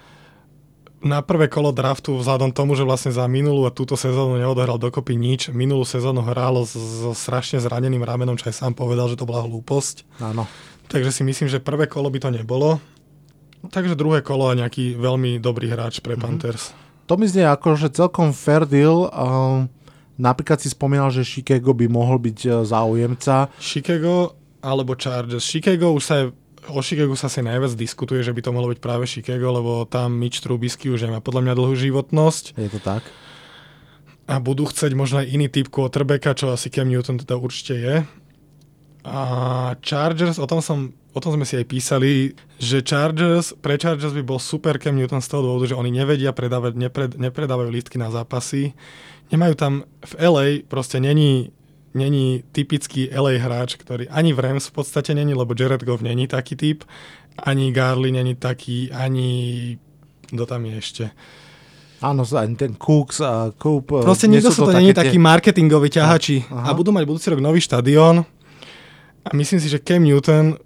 Na 1.02 1.26
prvé 1.26 1.50
kolo 1.50 1.74
draftu, 1.74 2.18
vzhľadom 2.18 2.54
tomu, 2.54 2.78
že 2.78 2.86
vlastne 2.86 3.10
za 3.10 3.26
minulú 3.26 3.66
a 3.66 3.74
túto 3.74 3.98
sezónu 3.98 4.38
neodohral 4.38 4.78
dokopy 4.78 5.18
nič, 5.18 5.50
minulú 5.50 5.82
sezónu 5.82 6.22
hral 6.26 6.62
so 6.66 7.14
strašne 7.14 7.62
zraneným 7.62 8.06
ramenom, 8.06 8.38
čo 8.38 8.50
aj 8.50 8.66
sám 8.66 8.74
povedal, 8.78 9.10
že 9.10 9.18
to 9.18 9.26
bola 9.26 9.46
hlúposť. 9.46 10.06
Áno. 10.22 10.46
Takže 10.92 11.12
si 11.16 11.24
myslím, 11.24 11.48
že 11.48 11.64
prvé 11.64 11.88
kolo 11.88 12.12
by 12.12 12.20
to 12.20 12.30
nebolo. 12.36 12.84
Takže 13.72 13.96
druhé 13.96 14.20
kolo 14.20 14.52
a 14.52 14.58
nejaký 14.60 15.00
veľmi 15.00 15.40
dobrý 15.40 15.72
hráč 15.72 16.04
pre 16.04 16.20
uh-huh. 16.20 16.28
Panthers. 16.28 16.76
To 17.08 17.16
mi 17.16 17.32
znie 17.32 17.48
ako, 17.48 17.80
že 17.80 17.96
celkom 17.96 18.36
fair 18.36 18.68
deal. 18.68 19.08
Um, 19.12 19.72
napríklad 20.20 20.60
si 20.60 20.68
spomínal, 20.68 21.08
že 21.14 21.24
Chicago 21.24 21.72
by 21.72 21.88
mohol 21.88 22.20
byť 22.20 22.40
uh, 22.48 22.54
záujemca. 22.68 23.48
Chicago 23.64 24.36
alebo 24.60 24.94
Chargers. 25.00 25.48
Chicago 25.48 25.96
už 25.96 26.04
sa 26.04 26.16
je 26.22 26.26
o 26.70 26.82
Chicago 26.86 27.18
sa 27.18 27.26
si 27.26 27.42
najviac 27.42 27.74
diskutuje, 27.74 28.22
že 28.22 28.36
by 28.36 28.42
to 28.46 28.54
mohlo 28.54 28.70
byť 28.70 28.80
práve 28.84 29.10
Chicago, 29.10 29.50
lebo 29.50 29.72
tam 29.90 30.14
Mitch 30.14 30.46
Trubisky 30.46 30.94
už 30.94 31.10
nemá 31.10 31.18
podľa 31.24 31.50
mňa 31.50 31.54
dlhú 31.58 31.74
životnosť. 31.74 32.54
Je 32.54 32.70
to 32.70 32.78
tak? 32.78 33.02
A 34.30 34.38
budú 34.38 34.70
chcieť 34.70 34.94
možno 34.94 35.26
aj 35.26 35.28
iný 35.34 35.50
typ 35.50 35.74
quarterbacka, 35.74 36.38
čo 36.38 36.54
asi 36.54 36.70
Cam 36.70 36.86
Newton 36.86 37.18
teda 37.18 37.36
určite 37.42 37.74
je. 37.74 37.96
A 39.02 39.74
Chargers, 39.82 40.38
o 40.38 40.46
tom 40.46 40.62
som 40.62 40.94
o 41.12 41.20
tom 41.20 41.36
sme 41.36 41.44
si 41.44 41.60
aj 41.60 41.66
písali, 41.68 42.12
že 42.56 42.80
Chargers, 42.80 43.52
pre 43.60 43.76
Chargers 43.76 44.16
by 44.16 44.24
bol 44.24 44.40
super 44.40 44.80
Cam 44.80 44.96
Newton 44.96 45.20
z 45.20 45.28
toho 45.28 45.44
dôvodu, 45.44 45.76
že 45.76 45.80
oni 45.80 45.92
nevedia 45.92 46.32
predávať, 46.32 46.74
nepred, 46.80 47.12
nepredávajú 47.20 47.68
lístky 47.68 48.00
na 48.00 48.08
zápasy. 48.08 48.72
Nemajú 49.32 49.54
tam 49.60 49.74
v 50.04 50.14
LA, 50.20 50.48
proste 50.68 51.04
není, 51.04 51.52
není 51.92 52.44
typický 52.56 53.12
LA 53.12 53.40
hráč, 53.44 53.76
ktorý 53.76 54.08
ani 54.08 54.32
v 54.32 54.40
Rams 54.40 54.72
v 54.72 54.84
podstate 54.84 55.12
není, 55.12 55.36
lebo 55.36 55.56
Jared 55.56 55.84
Goff 55.84 56.04
není 56.04 56.28
taký 56.28 56.56
typ, 56.56 56.88
ani 57.40 57.72
Garly 57.72 58.12
není 58.12 58.36
taký, 58.36 58.92
ani 58.92 59.76
kto 60.32 60.44
tam 60.48 60.64
je 60.64 60.74
ešte. 60.80 61.06
Áno, 62.02 62.26
ani 62.26 62.56
ten 62.58 62.74
Cooks 62.82 63.22
a 63.22 63.54
Coop. 63.54 64.02
Proste 64.02 64.26
nikto 64.26 64.50
sa 64.50 64.66
to, 64.66 64.74
to 64.74 64.80
není 64.80 64.90
taký 64.90 65.22
marketingový 65.22 65.94
ťahači. 65.94 66.50
A 66.50 66.74
budú 66.74 66.90
mať 66.90 67.06
budúci 67.06 67.30
rok 67.30 67.44
nový 67.44 67.62
štadión. 67.62 68.26
A 69.26 69.30
myslím 69.38 69.62
si, 69.62 69.70
že 69.70 69.82
Cam 69.82 70.02
Newton 70.02 70.58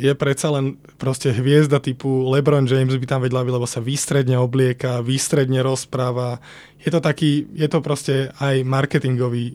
je 0.00 0.12
predsa 0.16 0.50
len 0.50 0.80
proste 0.96 1.30
hviezda 1.30 1.78
typu 1.78 2.26
LeBron 2.32 2.64
James 2.64 2.96
by 2.96 3.06
tam 3.06 3.20
vedľa, 3.22 3.46
lebo 3.54 3.68
sa 3.68 3.78
výstredne 3.78 4.40
oblieka, 4.40 5.04
výstredne 5.04 5.60
rozpráva. 5.60 6.40
Je 6.80 6.90
to 6.90 6.98
taký, 6.98 7.46
je 7.52 7.68
to 7.68 7.78
proste 7.84 8.32
aj 8.40 8.64
marketingový 8.64 9.54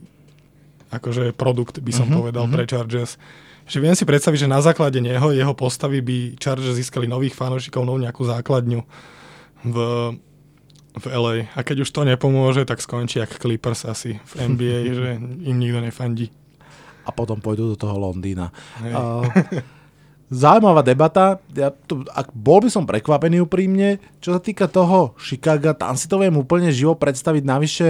akože 0.87 1.35
produkt, 1.35 1.83
by 1.83 1.91
som 1.91 2.07
uh-huh, 2.07 2.23
povedal, 2.23 2.47
uh-huh. 2.47 2.55
pre 2.55 2.63
Chargers. 2.63 3.19
Že 3.67 3.77
viem 3.83 3.95
si 3.97 4.07
predstaviť, 4.07 4.47
že 4.47 4.53
na 4.53 4.63
základe 4.63 5.03
neho, 5.03 5.35
jeho 5.35 5.51
postavy 5.51 5.99
by 5.99 6.39
Chargers 6.39 6.79
získali 6.79 7.09
nových 7.09 7.35
fanúšikov, 7.35 7.83
novú 7.83 7.99
nejakú 7.99 8.23
základňu 8.23 8.79
v, 9.67 9.77
v 10.95 11.05
LA. 11.11 11.51
A 11.51 11.59
keď 11.67 11.83
už 11.83 11.91
to 11.91 12.07
nepomôže, 12.07 12.63
tak 12.63 12.79
skončí 12.79 13.19
jak 13.19 13.35
Clippers 13.35 13.83
asi 13.83 14.23
v 14.23 14.33
NBA, 14.55 14.79
že 14.99 15.09
im 15.19 15.57
nikto 15.59 15.83
nefandí. 15.83 16.31
A 17.07 17.09
potom 17.15 17.39
pôjdu 17.39 17.71
do 17.71 17.77
toho 17.79 17.95
Londýna. 17.95 18.51
Hey. 18.83 18.91
Uh, 18.91 19.23
Zaujímavá 20.27 20.83
debata. 20.83 21.39
Ja 21.55 21.71
tu, 21.71 22.03
ak 22.11 22.35
bol 22.35 22.59
by 22.59 22.67
som 22.67 22.83
prekvapený 22.83 23.47
úprimne. 23.47 24.03
Čo 24.19 24.35
sa 24.35 24.43
týka 24.43 24.67
toho 24.67 25.15
Chicago, 25.15 25.71
tam 25.71 25.95
si 25.95 26.11
to 26.11 26.19
viem 26.19 26.35
úplne 26.35 26.67
živo 26.67 26.99
predstaviť. 26.99 27.47
Navyše 27.47 27.87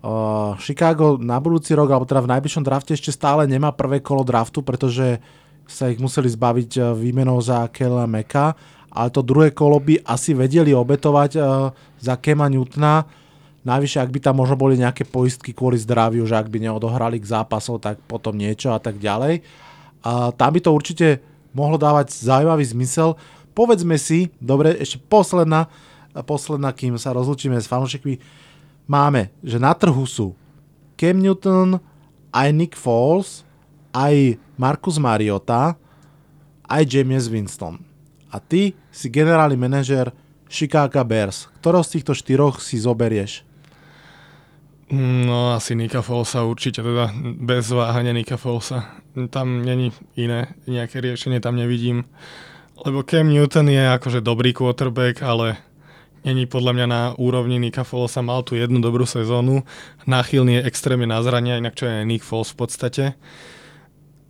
uh, 0.00 0.56
Chicago 0.56 1.20
na 1.20 1.36
budúci 1.36 1.76
rok, 1.76 1.92
alebo 1.92 2.08
teda 2.08 2.24
v 2.24 2.32
najbližšom 2.32 2.64
drafte 2.64 2.96
ešte 2.96 3.12
stále 3.12 3.44
nemá 3.44 3.68
prvé 3.76 4.00
kolo 4.00 4.24
draftu, 4.24 4.64
pretože 4.64 5.20
sa 5.68 5.92
ich 5.92 6.00
museli 6.00 6.32
zbaviť 6.32 6.70
uh, 6.80 6.96
výmenou 6.96 7.36
za 7.44 7.68
Kela 7.68 8.08
Meka. 8.08 8.56
Ale 8.88 9.12
to 9.12 9.20
druhé 9.20 9.52
kolo 9.52 9.76
by 9.76 10.00
asi 10.08 10.32
vedeli 10.32 10.72
obetovať 10.72 11.30
uh, 11.36 11.68
za 12.00 12.16
Kema 12.16 12.48
Newtona. 12.48 13.04
Najvyššie, 13.66 14.00
ak 14.00 14.12
by 14.14 14.20
tam 14.22 14.38
možno 14.38 14.54
boli 14.54 14.78
nejaké 14.78 15.02
poistky 15.02 15.50
kvôli 15.50 15.76
zdraviu, 15.80 16.22
že 16.24 16.38
ak 16.38 16.46
by 16.46 16.62
neodohrali 16.62 17.18
k 17.18 17.30
zápasov, 17.30 17.82
tak 17.82 17.98
potom 18.06 18.38
niečo 18.38 18.70
a 18.70 18.78
tak 18.78 19.02
ďalej. 19.02 19.42
A 20.06 20.30
tam 20.30 20.50
by 20.54 20.60
to 20.62 20.70
určite 20.70 21.06
mohlo 21.50 21.74
dávať 21.74 22.14
zaujímavý 22.14 22.64
zmysel. 22.64 23.18
Povedzme 23.52 23.98
si, 23.98 24.30
dobre, 24.38 24.78
ešte 24.78 25.02
posledná, 25.10 25.66
posledná, 26.22 26.70
kým 26.70 26.94
sa 26.94 27.10
rozlučíme 27.10 27.58
s 27.58 27.66
fanúšikmi, 27.66 28.22
máme, 28.86 29.34
že 29.42 29.58
na 29.58 29.74
trhu 29.74 30.06
sú 30.06 30.38
Cam 30.94 31.18
Newton, 31.18 31.82
aj 32.30 32.48
Nick 32.54 32.74
Foles, 32.78 33.42
aj 33.90 34.38
Marcus 34.54 35.02
Mariota, 35.02 35.74
aj 36.68 36.82
James 36.86 37.26
Winston. 37.26 37.82
A 38.28 38.38
ty 38.38 38.76
si 38.92 39.08
generálny 39.08 39.56
manažer 39.56 40.12
Chicago 40.46 41.00
Bears. 41.02 41.48
Ktorého 41.60 41.80
z 41.80 41.98
týchto 41.98 42.12
štyroch 42.12 42.60
si 42.60 42.76
zoberieš? 42.76 43.47
No 44.88 45.52
asi 45.52 45.76
Nika 45.76 46.00
Folsa 46.00 46.48
určite, 46.48 46.80
teda 46.80 47.12
bez 47.36 47.68
váhania 47.68 48.16
Nika 48.16 48.40
Folsa. 48.40 48.88
Tam 49.28 49.60
není 49.60 49.92
iné 50.16 50.56
nejaké 50.64 51.04
riešenie, 51.04 51.44
tam 51.44 51.60
nevidím. 51.60 52.08
Lebo 52.88 53.04
Cam 53.04 53.28
Newton 53.28 53.68
je 53.68 53.84
akože 53.84 54.24
dobrý 54.24 54.56
quarterback, 54.56 55.20
ale 55.20 55.60
není 56.24 56.48
podľa 56.48 56.72
mňa 56.72 56.86
na 56.88 57.02
úrovni 57.20 57.60
Nika 57.60 57.84
Folsa. 57.84 58.24
Mal 58.24 58.40
tu 58.48 58.56
jednu 58.56 58.80
dobrú 58.80 59.04
sezónu, 59.04 59.60
náchylný 60.08 60.64
je 60.64 60.66
extrémne 60.72 61.04
na 61.04 61.20
zrania, 61.20 61.60
inak 61.60 61.76
čo 61.76 61.84
je 61.84 62.08
Nick 62.08 62.24
Foles 62.24 62.48
v 62.54 62.56
podstate. 62.56 63.04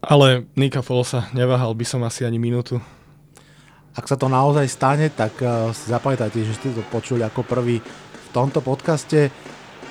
Ale 0.03 0.43
Nika 0.59 0.83
Folsa 0.83 1.31
neváhal 1.39 1.71
by 1.79 1.87
som 1.87 2.03
asi 2.03 2.27
ani 2.27 2.43
minútu. 2.43 2.83
Ak 3.95 4.11
sa 4.11 4.19
to 4.19 4.27
naozaj 4.27 4.67
stane, 4.67 5.07
tak 5.15 5.39
si 5.71 5.87
zapamätajte, 5.87 6.43
že 6.43 6.55
ste 6.59 6.75
to 6.75 6.83
počuli 6.91 7.23
ako 7.23 7.47
prvý 7.47 7.79
v 7.83 8.29
tomto 8.35 8.59
podcaste. 8.59 9.31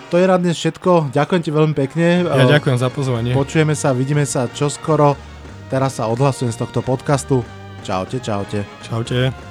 To 0.07 0.15
je 0.15 0.25
na 0.27 0.39
dnes 0.39 0.55
všetko. 0.55 1.11
Ďakujem 1.11 1.41
ti 1.43 1.51
veľmi 1.51 1.75
pekne. 1.75 2.23
Ja 2.23 2.47
ďakujem 2.47 2.79
za 2.79 2.87
pozvanie. 2.87 3.35
Počujeme 3.35 3.75
sa, 3.75 3.91
vidíme 3.91 4.23
sa 4.23 4.47
čoskoro. 4.47 5.19
Teraz 5.67 5.99
sa 5.99 6.07
odhlasujem 6.07 6.55
z 6.55 6.63
tohto 6.63 6.79
podcastu. 6.79 7.43
Čaute, 7.83 8.23
čaute. 8.23 8.63
Čaute. 8.87 9.46